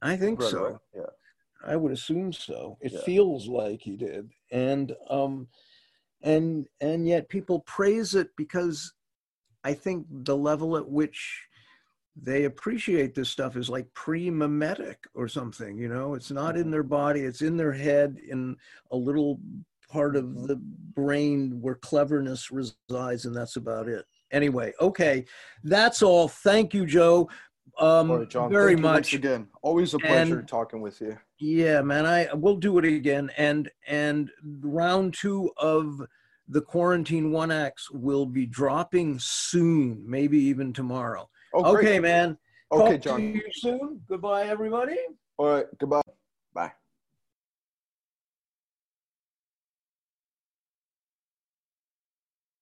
[0.02, 0.64] I think right, so.
[0.64, 0.76] right?
[0.94, 1.02] yeah.
[1.66, 2.76] I would assume so.
[2.80, 3.00] It yeah.
[3.00, 4.30] feels like he did.
[4.50, 5.48] And um
[6.22, 8.94] and and yet people praise it because
[9.62, 11.42] i think the level at which
[12.16, 16.14] they appreciate this stuff is like pre-mimetic or something you know?
[16.14, 16.70] It's not in mm-hmm.
[16.70, 17.22] their body.
[17.22, 18.56] It's in their head in
[18.92, 19.40] a little
[19.90, 20.46] part of mm-hmm.
[20.46, 24.04] the brain where cleverness resides and that's about it.
[24.30, 25.24] Anyway okay.
[25.62, 26.28] That's all.
[26.28, 27.28] Thank you joe
[27.78, 32.06] um right, John, very much again always a pleasure and, talking with you yeah man
[32.06, 36.00] i we'll do it again and and round two of
[36.48, 42.36] the quarantine one x will be dropping soon maybe even tomorrow Oh, okay, man.
[42.72, 43.20] Okay, Talk John.
[43.20, 44.00] To you soon.
[44.08, 44.96] Goodbye, everybody.
[45.36, 45.66] All right.
[45.78, 46.02] Goodbye.
[46.52, 46.72] Bye.